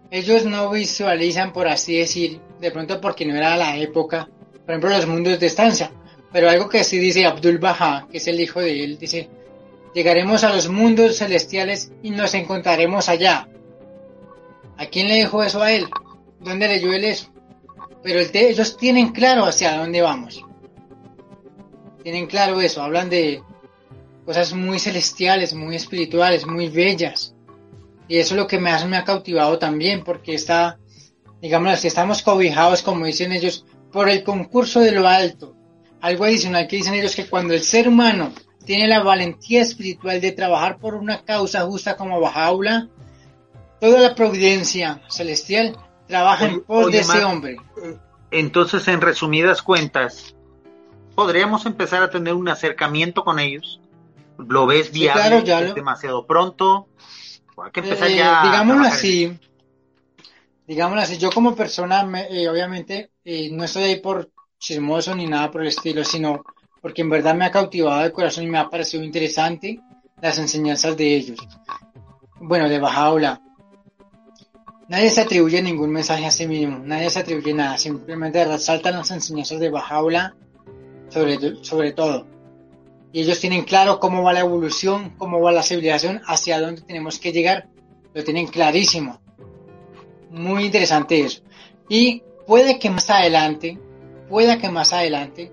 [0.09, 4.29] ellos no visualizan, por así decir, de pronto porque no era la época,
[4.65, 5.91] por ejemplo, los mundos de estancia.
[6.31, 9.29] Pero algo que sí dice Abdul Baha, que es el hijo de él, dice,
[9.93, 13.49] llegaremos a los mundos celestiales y nos encontraremos allá.
[14.77, 15.89] ¿A quién le dijo eso a él?
[16.45, 17.33] ¿Dónde leyó él eso?
[18.03, 20.45] Pero ellos tienen claro hacia dónde vamos.
[22.03, 23.43] Tienen claro eso, hablan de
[24.27, 27.35] cosas muy celestiales, muy espirituales, muy bellas.
[28.09, 30.79] Y eso es lo que me, me ha cautivado también, porque está,
[31.41, 35.57] digamos así, estamos cobijados, como dicen ellos, por el concurso de lo alto.
[36.03, 38.33] Algo adicional que dicen ellos que cuando el ser humano
[38.67, 42.91] tiene la valentía espiritual de trabajar por una causa justa como Bajaula,
[43.81, 45.75] toda la providencia celestial
[46.07, 47.57] trabaja en pos de ese hombre.
[48.31, 50.35] Entonces, en resumidas cuentas,
[51.15, 53.81] podríamos empezar a tener un acercamiento con ellos.
[54.39, 55.23] ¿Lo ves viable?
[55.23, 55.75] Sí, claro, ya ¿Es lo...
[55.75, 56.89] demasiado pronto?
[57.63, 58.43] Hay que empezar Eh, ya.
[58.43, 59.39] digámoslo así,
[60.67, 65.27] digámoslo así, yo como persona, me- eh, obviamente, eh, no estoy ahí por chismoso ni
[65.27, 66.43] nada por el estilo, sino
[66.81, 69.79] porque en verdad me ha cautivado de corazón y me ha parecido interesante
[70.21, 71.39] las enseñanzas de ellos.
[72.41, 73.41] Bueno, de Bajaola.
[74.89, 79.11] Nadie se atribuye ningún mensaje a sí mismo, nadie se atribuye nada, simplemente resaltan las
[79.11, 80.35] enseñanzas de Bajaola
[81.09, 82.26] sobre, sobre todo.
[83.12, 87.18] Y ellos tienen claro cómo va la evolución, cómo va la civilización, hacia dónde tenemos
[87.18, 87.68] que llegar,
[88.12, 89.20] lo tienen clarísimo.
[90.30, 91.43] Muy interesante eso.
[91.89, 93.78] Y puede que más adelante,
[94.28, 95.53] pueda que más adelante,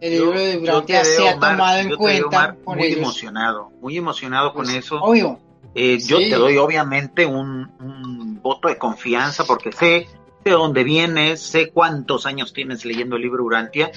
[0.00, 2.98] el libro de Durantia sea Omar, tomado en veo, cuenta Omar, muy ellos.
[2.98, 4.96] emocionado, muy emocionado con Pues, eso.
[5.00, 5.38] Obvio.
[5.74, 10.08] Eh, Yo te doy obviamente un, un voto de confianza porque sé
[10.44, 13.90] de dónde vienes, sé cuántos años tienes leyendo el libro Urantia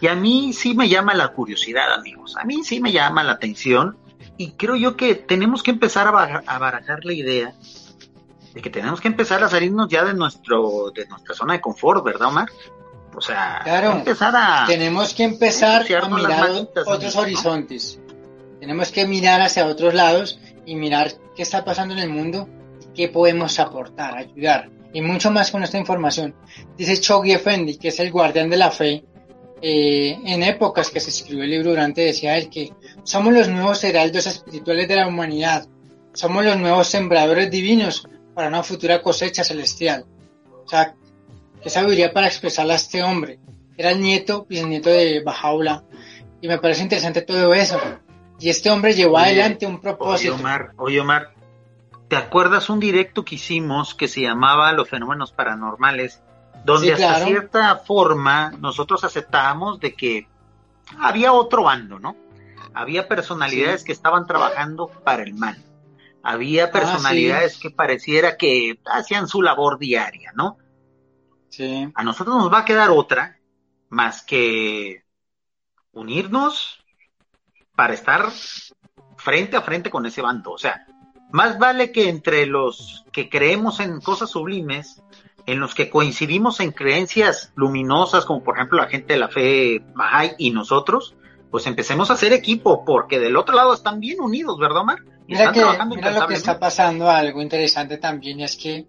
[0.00, 2.36] y a mí sí me llama la curiosidad, amigos.
[2.36, 3.96] A mí sí me llama la atención
[4.36, 7.52] y creo yo que tenemos que empezar a, baja- a barajar la idea
[8.54, 12.02] de que tenemos que empezar a salirnos ya de nuestro de nuestra zona de confort,
[12.04, 12.48] ¿verdad, Omar?
[13.14, 13.90] O sea, Claro.
[13.92, 17.20] empezar a Tenemos que empezar a mirar manitas, otros ¿no?
[17.22, 18.00] horizontes.
[18.60, 22.48] Tenemos que mirar hacia otros lados y mirar qué está pasando en el mundo
[22.94, 24.70] qué podemos aportar, ayudar.
[24.92, 26.34] Y mucho más con esta información.
[26.76, 29.04] Dice Chogui Effendi, que es el guardián de la fe,
[29.62, 32.72] eh, en épocas que se escribió el libro durante, decía él que
[33.04, 35.66] somos los nuevos heraldos espirituales de la humanidad.
[36.12, 40.06] Somos los nuevos sembradores divinos para una futura cosecha celestial.
[40.64, 40.94] O sea,
[41.62, 43.38] qué sabiduría para expresarla a este hombre.
[43.76, 45.84] Era el nieto, bisnieto de Bajaula.
[46.40, 47.78] Y me parece interesante todo eso.
[48.38, 50.34] Y este hombre llevó Oye, adelante un Oye, propósito.
[50.34, 51.34] Omar, oye, Omar,
[52.10, 56.20] ¿te acuerdas un directo que hicimos que se llamaba Los fenómenos paranormales?
[56.64, 60.28] Donde Sí, hasta cierta forma nosotros aceptábamos de que
[60.98, 62.16] había otro bando, ¿no?
[62.74, 63.86] Había personalidades Sí.
[63.86, 65.56] que estaban trabajando para el mal.
[66.24, 70.58] Había personalidades que pareciera que hacían su labor diaria, ¿no?
[71.48, 71.90] Sí.
[71.94, 73.38] A nosotros nos va a quedar otra
[73.88, 75.04] más que
[75.92, 76.84] unirnos
[77.76, 78.30] para estar
[79.16, 80.50] frente a frente con ese bando.
[80.50, 80.86] O sea,
[81.32, 85.02] más vale que entre los que creemos en cosas sublimes,
[85.46, 89.80] en los que coincidimos en creencias luminosas, como por ejemplo la gente de la fe
[89.94, 91.14] Bahá'í y nosotros,
[91.50, 94.98] pues empecemos a hacer equipo, porque del otro lado están bien unidos, ¿verdad, Omar?
[95.26, 98.86] Y Mira, que, mira lo que está pasando, algo interesante también, es que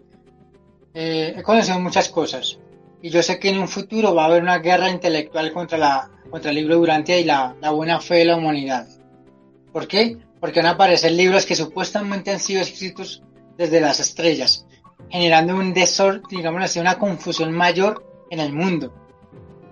[0.93, 2.59] eh, he conocido muchas cosas.
[3.01, 6.09] Y yo sé que en un futuro va a haber una guerra intelectual contra, la,
[6.29, 8.87] contra el libro Durantia y la, la buena fe de la humanidad.
[9.71, 10.17] ¿Por qué?
[10.41, 13.23] Porque van a aparecer libros que supuestamente han sido escritos
[13.57, 14.65] desde las estrellas,
[15.09, 18.93] generando un desorden, digamos así, una confusión mayor en el mundo.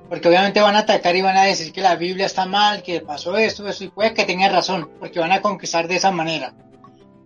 [0.07, 3.01] Porque obviamente van a atacar y van a decir que la Biblia está mal, que
[3.01, 6.53] pasó esto, eso, y puede que tenga razón, porque van a conquistar de esa manera.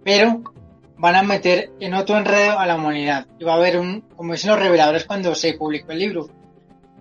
[0.04, 0.42] Pero
[0.98, 3.28] van a meter en otro enredo a la humanidad.
[3.40, 6.30] Y va a haber un, como dicen los reveladores cuando se publicó el libro,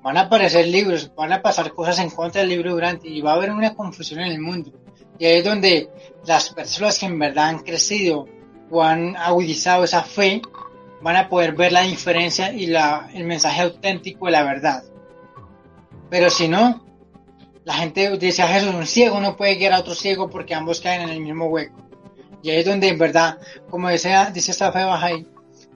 [0.03, 3.32] van a aparecer libros, van a pasar cosas en contra del libro durante y va
[3.32, 4.72] a haber una confusión en el mundo.
[5.18, 5.88] Y ahí es donde
[6.26, 8.26] las personas que en verdad han crecido
[8.70, 10.40] o han agudizado esa fe
[11.02, 14.84] van a poder ver la diferencia y la, el mensaje auténtico de la verdad.
[16.08, 16.84] Pero si no,
[17.64, 20.80] la gente dice a Jesús, un ciego no puede guiar a otro ciego porque ambos
[20.80, 21.76] caen en el mismo hueco.
[22.42, 23.38] Y ahí es donde en verdad,
[23.70, 25.10] como dice, esta fe baja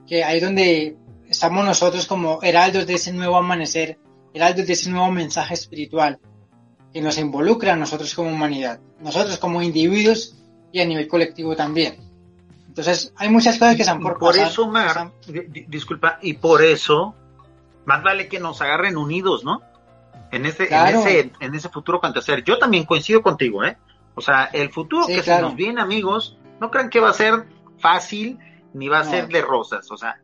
[0.05, 0.97] que ahí es donde
[1.29, 3.97] estamos nosotros como heraldos de ese nuevo amanecer,
[4.33, 6.19] heraldos de ese nuevo mensaje espiritual
[6.97, 10.35] que nos involucra a nosotros como humanidad, nosotros como individuos
[10.71, 11.99] y a nivel colectivo también.
[12.67, 15.11] Entonces, hay muchas cosas que se han por, por eso, Mar,
[15.67, 17.13] disculpa, y por eso,
[17.85, 19.61] más vale que nos agarren unidos, ¿no?
[20.31, 22.43] En ese, en ese, en ese futuro acontecer.
[22.43, 23.77] Yo también coincido contigo, ¿eh?
[24.15, 27.45] O sea, el futuro que se nos viene, amigos, no crean que va a ser
[27.77, 28.39] fácil
[28.73, 29.91] ni va a ser de rosas.
[29.91, 30.19] O sea,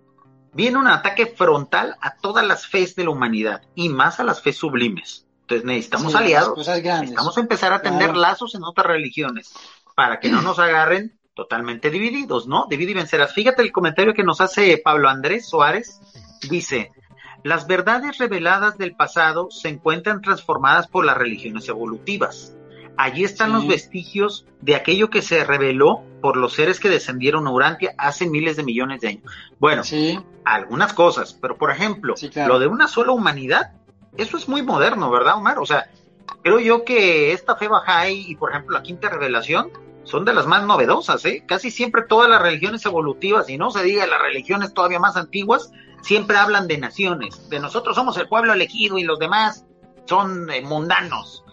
[0.54, 4.42] viene un ataque frontal a todas las fes de la humanidad y más a las
[4.42, 5.23] fes sublimes.
[5.44, 6.58] Entonces necesitamos aliados.
[6.58, 9.54] Necesitamos empezar a tender lazos en otras religiones
[9.96, 12.66] para que no nos agarren totalmente divididos, ¿no?
[12.70, 13.34] Divide y vencerás.
[13.34, 16.00] Fíjate el comentario que nos hace Pablo Andrés Suárez.
[16.50, 16.92] Dice,
[17.44, 22.56] las verdades reveladas del pasado se encuentran transformadas por las religiones evolutivas.
[22.96, 27.52] Allí están los vestigios de aquello que se reveló por los seres que descendieron a
[27.52, 29.24] Urantia hace miles de millones de años.
[29.60, 29.82] Bueno,
[30.46, 32.14] algunas cosas, pero por ejemplo,
[32.48, 33.72] lo de una sola humanidad,
[34.18, 35.60] eso es muy moderno, ¿verdad, Omar?
[35.60, 35.90] O sea,
[36.42, 39.72] creo yo que esta fe Bahá'í y, por ejemplo, la quinta revelación
[40.04, 41.44] son de las más novedosas, ¿eh?
[41.48, 45.72] Casi siempre todas las religiones evolutivas, y no se diga las religiones todavía más antiguas,
[46.02, 49.66] siempre hablan de naciones, de nosotros somos el pueblo elegido y los demás
[50.06, 51.44] son eh, mundanos.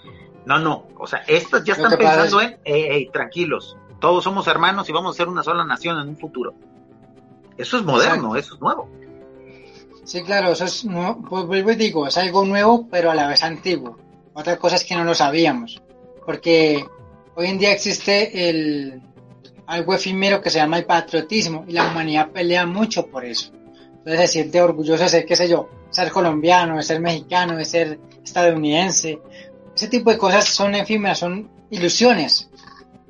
[0.44, 4.92] No, no, o sea, estos ya están pensando en, hey, tranquilos, todos somos hermanos y
[4.92, 6.54] vamos a ser una sola nación en un futuro.
[7.56, 8.88] Eso es moderno, eso es nuevo.
[10.10, 13.28] Sí, claro, eso es nuevo, pues vuelvo y digo, es algo nuevo, pero a la
[13.28, 13.96] vez antiguo.
[14.32, 15.80] Otra cosa es que no lo sabíamos,
[16.26, 16.84] porque
[17.36, 19.00] hoy en día existe el
[19.68, 23.52] algo efímero que se llama el patriotismo y la humanidad pelea mucho por eso.
[23.98, 27.64] Entonces se siente orgulloso de ser, qué sé yo, ser colombiano, de ser mexicano, de
[27.64, 29.20] ser estadounidense,
[29.76, 32.50] ese tipo de cosas son efímeras, son ilusiones.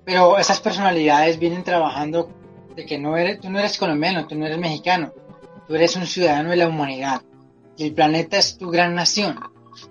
[0.05, 2.29] Pero esas personalidades vienen trabajando
[2.77, 5.15] de que no eres, tú no eres colombiano, tú no eres mexicano,
[5.71, 7.23] tú eres un ciudadano de la humanidad.
[7.77, 9.39] Y el planeta es tu gran nación,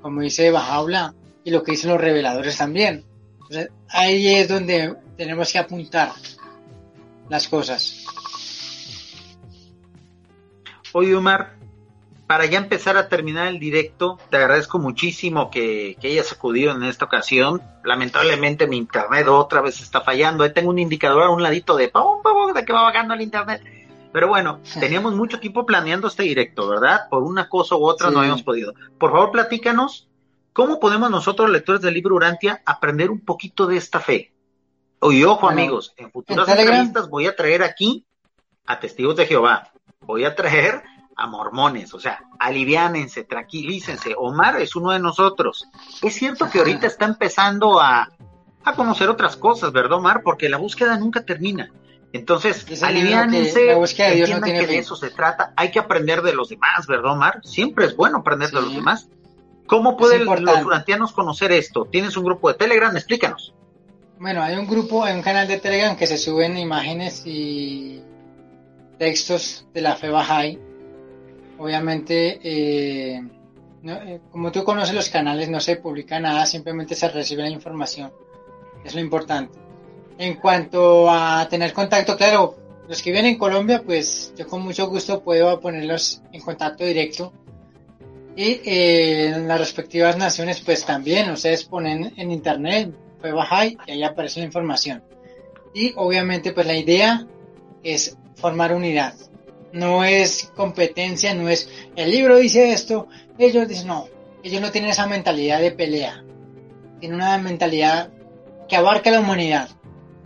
[0.02, 3.06] como dice Bajaula y lo que dicen los reveladores también.
[3.36, 6.12] Entonces, ahí es donde tenemos que apuntar
[7.30, 8.04] las cosas.
[10.92, 11.56] Oye, Omar,
[12.28, 16.84] para ya empezar a terminar el directo, te agradezco muchísimo que, que hayas acudido en
[16.84, 17.62] esta ocasión.
[17.86, 20.44] Lamentablemente mi internet otra vez está fallando.
[20.44, 23.22] Ahí tengo un indicador a un ladito de pum, pum, de que va bajando el
[23.22, 23.79] internet.
[24.12, 27.08] Pero bueno, teníamos mucho tiempo planeando este directo, ¿verdad?
[27.10, 28.74] Por una cosa u otra no habíamos podido.
[28.98, 30.10] Por favor, platícanos,
[30.52, 34.34] ¿cómo podemos nosotros, lectores del libro Urantia, aprender un poquito de esta fe?
[35.02, 38.06] Y ojo, amigos, en futuras entrevistas voy a traer aquí
[38.66, 39.72] a testigos de Jehová.
[40.02, 40.84] Voy a traer
[41.16, 44.16] a mormones, o sea, aliviánense, tranquilícense.
[44.18, 45.68] Omar es uno de nosotros.
[46.02, 48.10] Es cierto que ahorita está empezando a,
[48.64, 50.22] a conocer otras cosas, ¿verdad, Omar?
[50.24, 51.72] Porque la búsqueda nunca termina.
[52.12, 55.54] Entonces, aliviánense, entiendan que de eso se trata.
[55.56, 57.42] Hay que aprender de los demás, ¿verdad, Omar?
[57.44, 59.10] Siempre es bueno aprender de los demás.
[59.68, 61.86] ¿Cómo pueden los urantianos conocer esto?
[61.86, 62.96] ¿Tienes un grupo de Telegram?
[62.96, 63.54] Explícanos.
[64.18, 68.02] Bueno, hay un grupo, hay un canal de Telegram que se suben imágenes y
[68.98, 70.60] textos de la fe Bahá'í
[71.60, 73.22] Obviamente, eh,
[73.84, 78.14] eh, como tú conoces los canales, no se publica nada, simplemente se recibe la información.
[78.86, 79.60] Es lo importante.
[80.20, 82.56] En cuanto a tener contacto, claro,
[82.88, 87.34] los que viven en Colombia, pues yo con mucho gusto puedo ponerlos en contacto directo.
[88.36, 93.92] Y eh, en las respectivas naciones, pues también ustedes ponen en internet, fue Bahá'í, y
[93.92, 95.04] ahí aparece la información.
[95.74, 97.26] Y obviamente, pues la idea
[97.82, 99.16] es formar unidad
[99.72, 103.08] no es competencia, no es el libro dice esto,
[103.38, 104.08] ellos dicen no,
[104.44, 106.24] ellos no tienen esa mentalidad de pelea,
[107.00, 108.10] tienen una mentalidad
[108.68, 109.70] que abarca la humanidad.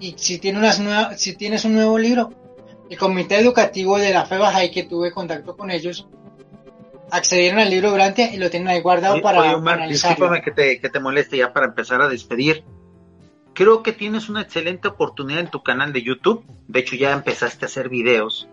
[0.03, 0.81] Y si, tiene unas
[1.17, 2.29] si tienes un nuevo libro,
[2.89, 6.09] el comité educativo de la Fe Baja y que tuve contacto con ellos,
[7.09, 10.81] accedieron al libro durante y lo tienen ahí guardado para, oye, Omar, Discúlpame que te,
[10.81, 12.65] que te moleste ya para empezar a despedir.
[13.53, 16.43] creo que tienes una excelente oportunidad en tu canal de YouTube.
[16.67, 18.49] De hecho, ya empezaste a hacer videos.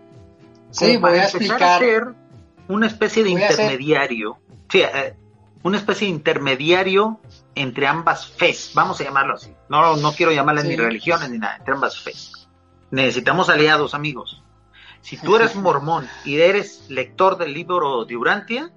[0.69, 1.63] Sí, voy a explicar.
[1.63, 2.03] A hacer
[2.69, 4.37] una especie de intermediario.
[4.69, 5.15] Sí, eh,
[5.63, 7.19] una especie de intermediario
[7.55, 9.53] entre ambas fes, vamos a llamarlo así.
[9.71, 12.49] No, no quiero llamarlas ni religiones ni nada, entre ambas fes.
[12.89, 14.43] Necesitamos aliados, amigos.
[14.99, 18.69] Si tú eres mormón y eres lector del libro de Urantia,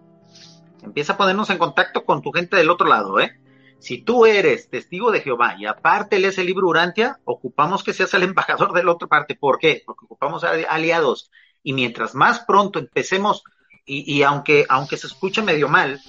[0.85, 3.41] empieza a ponernos en contacto con tu gente del otro lado, ¿eh?
[3.81, 8.15] Si tú eres testigo de Jehová y aparte lees el libro Urantia, ocupamos que seas
[8.15, 9.35] el embajador de la otra parte.
[9.35, 9.83] ¿Por qué?
[9.85, 11.33] Porque ocupamos aliados.
[11.65, 13.43] Y mientras más pronto empecemos,
[13.85, 16.01] y, y aunque, aunque se escuche medio mal,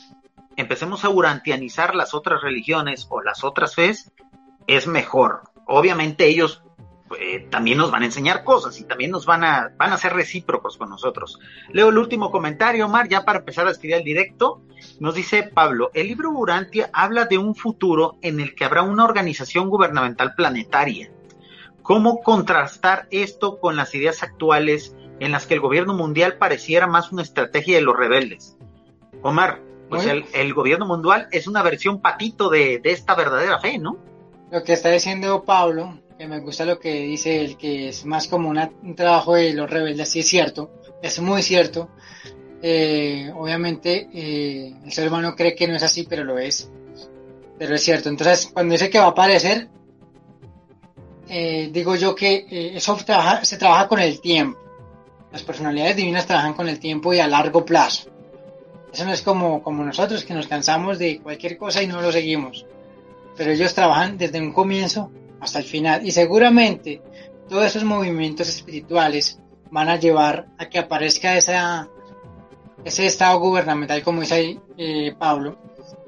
[0.56, 4.12] empecemos a urantianizar las otras religiones o las otras fes,
[4.68, 5.42] es mejor.
[5.66, 6.64] Obviamente ellos
[7.20, 10.14] eh, también nos van a enseñar cosas y también nos van a, van a ser
[10.14, 11.40] recíprocos con nosotros.
[11.72, 14.64] Leo el último comentario, Omar, ya para empezar a escribir el directo.
[15.00, 19.06] Nos dice Pablo, el libro Urantia habla de un futuro en el que habrá una
[19.06, 21.12] organización gubernamental planetaria.
[21.84, 27.12] ¿Cómo contrastar esto con las ideas actuales en las que el gobierno mundial pareciera más
[27.12, 28.58] una estrategia de los rebeldes?
[29.22, 33.78] Omar, pues el, el, gobierno mundial es una versión patito de, de esta verdadera fe,
[33.78, 34.00] ¿no?
[34.56, 38.30] Lo que está diciendo Pablo que me gusta lo que dice él, que es más
[38.30, 41.90] como un trabajo de los rebeldes, sí es cierto, es muy cierto.
[42.62, 46.72] Eh, obviamente eh, el ser humano cree que no es así, pero lo es.
[47.60, 48.08] Pero es cierto.
[48.08, 49.68] Entonces, cuando dice que va a aparecer,
[51.28, 52.46] eh, digo yo que
[52.78, 52.98] eso
[53.42, 54.58] se trabaja con el tiempo.
[55.34, 58.10] Las personalidades divinas trabajan con el tiempo y a largo plazo.
[58.94, 62.10] Eso no es como, como nosotros que nos cansamos de cualquier cosa y no lo
[62.14, 62.66] seguimos.
[63.38, 66.06] Pero ellos trabajan desde un comienzo hasta el final.
[66.06, 67.02] Y seguramente
[67.50, 69.40] todos esos movimientos espirituales
[69.72, 75.58] van a llevar a que aparezca ese estado gubernamental, como dice ahí eh, Pablo.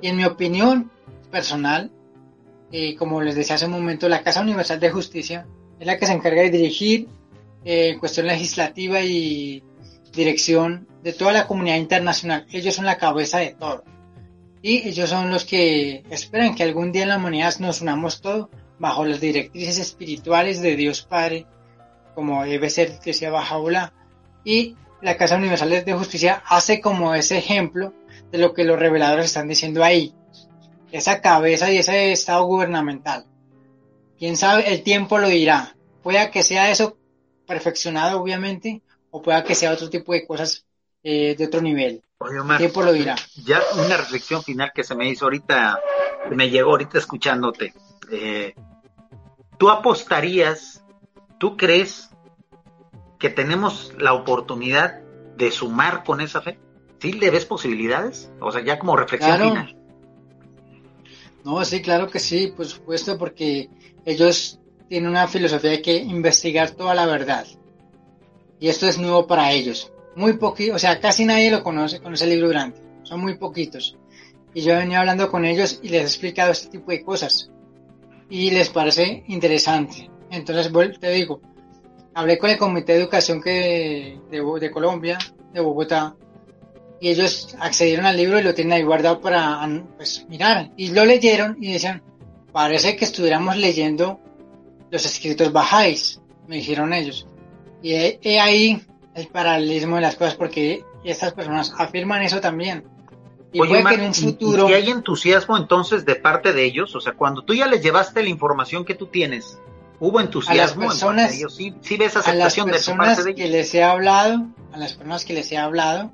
[0.02, 0.92] Y en mi opinión
[1.32, 1.92] personal,
[2.72, 5.48] eh, como les decía hace un momento, la Casa Universal de Justicia
[5.80, 7.08] es la que se encarga de dirigir
[7.64, 9.64] eh, cuestión legislativa y
[10.14, 12.46] dirección de toda la comunidad internacional.
[12.52, 13.84] Ellos son la cabeza de todo.
[14.68, 18.50] Y ellos son los que esperan que algún día en la humanidad nos unamos todos
[18.78, 21.46] bajo las directrices espirituales de Dios Padre,
[22.14, 23.94] como debe ser que sea Bajaula,
[24.44, 27.94] y la Casa Universal de Justicia hace como ese ejemplo
[28.30, 30.14] de lo que los reveladores están diciendo ahí,
[30.92, 33.26] esa cabeza y ese estado gubernamental.
[34.20, 35.78] Quién sabe, el tiempo lo dirá.
[36.04, 36.98] Pueda que sea eso
[37.46, 40.67] perfeccionado, obviamente, o pueda que sea otro tipo de cosas
[41.10, 42.04] eh, de otro nivel.
[42.20, 43.16] el tiempo lo dirá.
[43.46, 45.80] Ya una reflexión final que se me hizo ahorita,
[46.32, 47.74] me llegó ahorita escuchándote.
[48.12, 48.54] Eh,
[49.58, 50.84] ¿Tú apostarías,
[51.38, 52.10] tú crees
[53.20, 55.00] que tenemos la oportunidad
[55.38, 56.60] de sumar con esa fe?
[57.00, 58.30] ¿Sí le ves posibilidades?
[58.42, 59.78] O sea, ya como reflexión final.
[61.46, 63.70] No, sí, claro que sí, por supuesto, porque
[64.04, 67.48] ellos tienen una filosofía de que investigar toda la verdad.
[68.60, 69.94] Y esto es nuevo para ellos.
[70.18, 72.76] Muy poquito, o sea, casi nadie lo conoce, con ese libro grande.
[73.04, 73.96] Son muy poquitos.
[74.52, 77.52] Y yo he venido hablando con ellos y les he explicado este tipo de cosas
[78.28, 80.10] y les parece interesante.
[80.32, 81.40] Entonces, te digo,
[82.16, 85.20] hablé con el Comité de Educación que de, de Colombia,
[85.54, 86.16] de Bogotá,
[87.00, 90.72] y ellos accedieron al libro y lo tienen ahí guardado para pues, mirar.
[90.78, 92.02] Y lo leyeron y decían,
[92.52, 94.20] parece que estuviéramos leyendo
[94.90, 97.28] los escritos bajáis, me dijeron ellos.
[97.84, 98.82] Y he ahí
[99.18, 102.86] el paralelismo de las cosas porque estas personas afirman eso también.
[103.52, 104.70] Y Oye, que en un futuro...
[104.70, 106.96] ¿y, hay entusiasmo entonces de parte de ellos?
[106.96, 109.60] O sea, cuando tú ya les llevaste la información que tú tienes,
[110.00, 110.84] ¿hubo entusiasmo?
[110.84, 111.56] A las personas, ellos?
[111.56, 115.26] ¿Sí, sí ves aceptación a las personas de que les he hablado, a las personas
[115.26, 116.12] que les he hablado,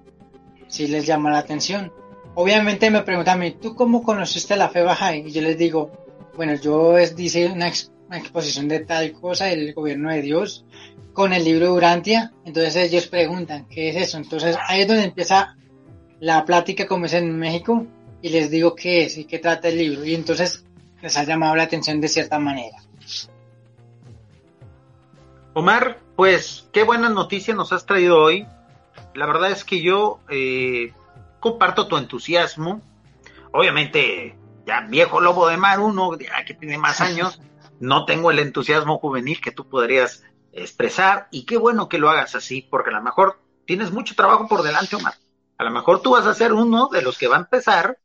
[0.68, 1.91] sí les llama la atención.
[2.36, 5.16] Obviamente me preguntan a mí, ¿tú cómo conociste la fe baja?
[5.16, 5.91] Y yo les digo,
[6.36, 7.70] bueno, yo es, dice una,
[8.18, 10.66] exposición de tal cosa del gobierno de Dios
[11.14, 12.34] con el libro Durantia.
[12.45, 14.18] Entonces ellos preguntan, ¿qué es eso?
[14.18, 15.55] Entonces ahí es donde empieza
[16.20, 17.86] la plática como es en México
[18.22, 20.66] y les digo qué es y qué trata el libro y entonces
[21.01, 22.78] les ha llamado la atención de cierta manera.
[25.53, 28.47] Omar, pues qué buenas noticias nos has traído hoy.
[29.14, 30.93] La verdad es que yo eh,
[31.39, 32.82] comparto tu entusiasmo.
[33.51, 34.36] Obviamente,
[34.66, 37.39] ya viejo lobo de mar, uno ya que tiene más años,
[37.80, 41.28] no tengo el entusiasmo juvenil que tú podrías expresar.
[41.32, 44.63] Y qué bueno que lo hagas así, porque a lo mejor tienes mucho trabajo por
[44.63, 45.15] delante, Omar.
[45.57, 47.97] A lo mejor tú vas a ser uno de los que va a empezar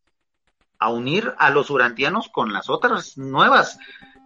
[0.79, 3.79] a unir a los urantianos con las otras nuevas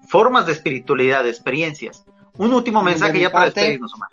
[0.08, 2.04] formas de espiritualidad, de experiencias.
[2.36, 4.10] Un último mensaje ya para despedirnos, Omar.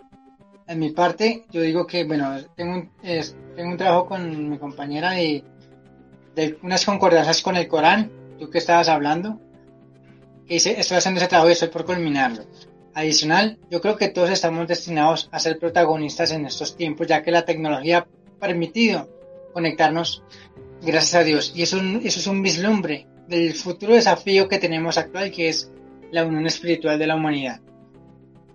[0.68, 5.12] En mi parte, yo digo que, bueno, tengo un, tengo un trabajo con mi compañera
[5.12, 5.44] de,
[6.36, 9.42] de unas concordancias con el Corán, tú que estabas hablando,
[10.56, 12.44] dice, estoy haciendo ese trabajo y estoy por culminarlo.
[12.94, 17.32] Adicional, yo creo que todos estamos destinados a ser protagonistas en estos tiempos, ya que
[17.32, 19.10] la tecnología ha permitido
[19.54, 20.24] conectarnos,
[20.82, 21.54] gracias a Dios.
[21.56, 25.72] Y eso, eso es un vislumbre del futuro desafío que tenemos actual, que es
[26.12, 27.62] la unión espiritual de la humanidad.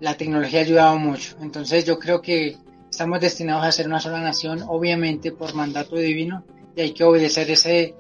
[0.01, 1.37] La tecnología ha ayudado mucho.
[1.41, 2.57] Entonces yo creo que
[2.91, 6.45] estamos destinados a ser una sola nación, obviamente por mandato divino,
[6.77, 7.95] y hay que obedecer ese,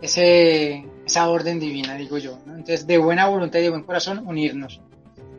[0.00, 2.38] ese, esa orden divina, digo yo.
[2.46, 4.80] Entonces, de buena voluntad y de buen corazón, unirnos,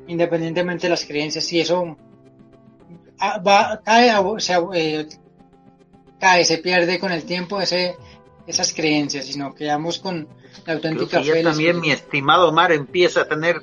[0.07, 1.95] independientemente de las creencias, y eso
[3.21, 5.07] va, cae, se, eh,
[6.19, 7.95] cae, se pierde con el tiempo ese,
[8.47, 10.27] esas creencias, sino quedamos con
[10.65, 11.43] la auténtica fe.
[11.43, 13.61] también, mi estimado Omar, empieza a tener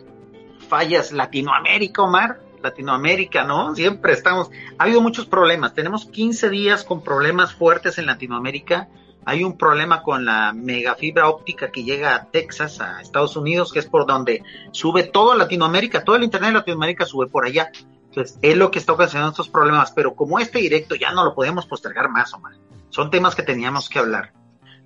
[0.68, 2.40] fallas Latinoamérica, Omar.
[2.62, 3.76] Latinoamérica, ¿no?
[3.76, 4.50] Siempre estamos.
[4.78, 5.74] Ha habido muchos problemas.
[5.74, 8.88] Tenemos 15 días con problemas fuertes en Latinoamérica.
[9.29, 13.81] Hay un problema con la megafibra óptica que llega a Texas, a Estados Unidos, que
[13.81, 17.72] es por donde sube toda Latinoamérica, todo el Internet de Latinoamérica sube por allá.
[18.05, 19.91] Entonces, es lo que está ocasionando estos problemas.
[19.91, 22.53] Pero como este directo ya no lo podemos postergar más, Omar.
[22.89, 24.33] Son temas que teníamos que hablar.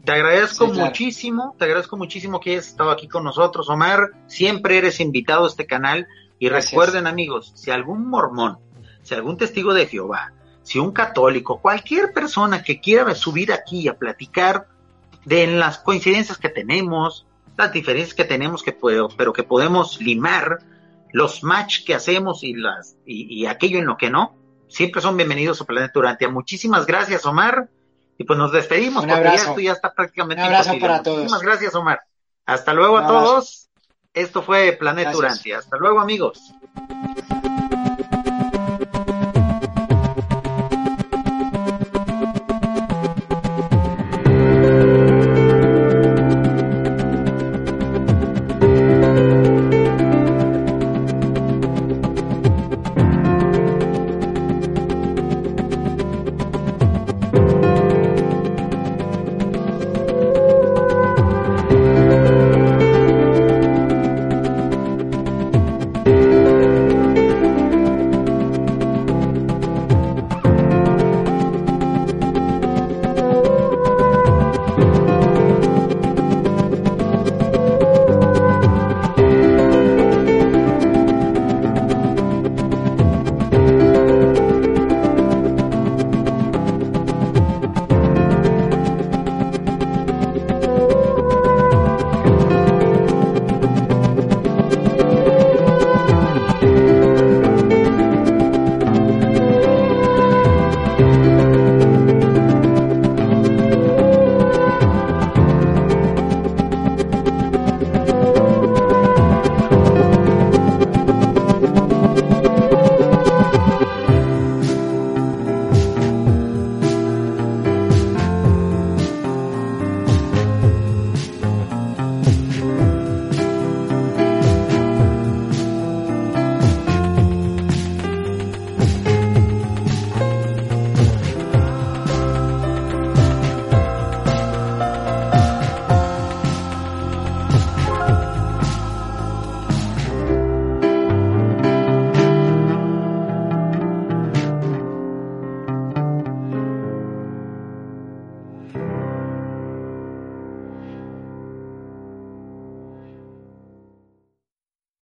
[0.07, 4.13] Te agradezco muchísimo, te agradezco muchísimo que hayas estado aquí con nosotros, Omar.
[4.27, 6.09] Siempre eres invitado a este canal.
[6.39, 8.59] Y recuerden, amigos, si algún mormón,
[9.03, 10.33] si algún testigo de Jehová,
[10.71, 14.69] si un católico, cualquier persona que quiera subir aquí a platicar
[15.25, 20.61] de las coincidencias que tenemos, las diferencias que tenemos, que puedo, pero que podemos limar,
[21.11, 24.37] los match que hacemos y las y, aquello en lo que no,
[24.69, 26.29] siempre son bienvenidos a Planeta Urantia.
[26.29, 27.69] Muchísimas gracias, Omar.
[28.17, 30.41] Y pues nos despedimos porque ya esto ya está prácticamente.
[30.41, 31.17] Un abrazo para todos.
[31.17, 32.01] Muchísimas gracias, Omar.
[32.47, 33.71] Hasta luego a todos.
[34.15, 35.59] Esto fue Planeta Urantia.
[35.59, 36.55] Hasta luego, amigos.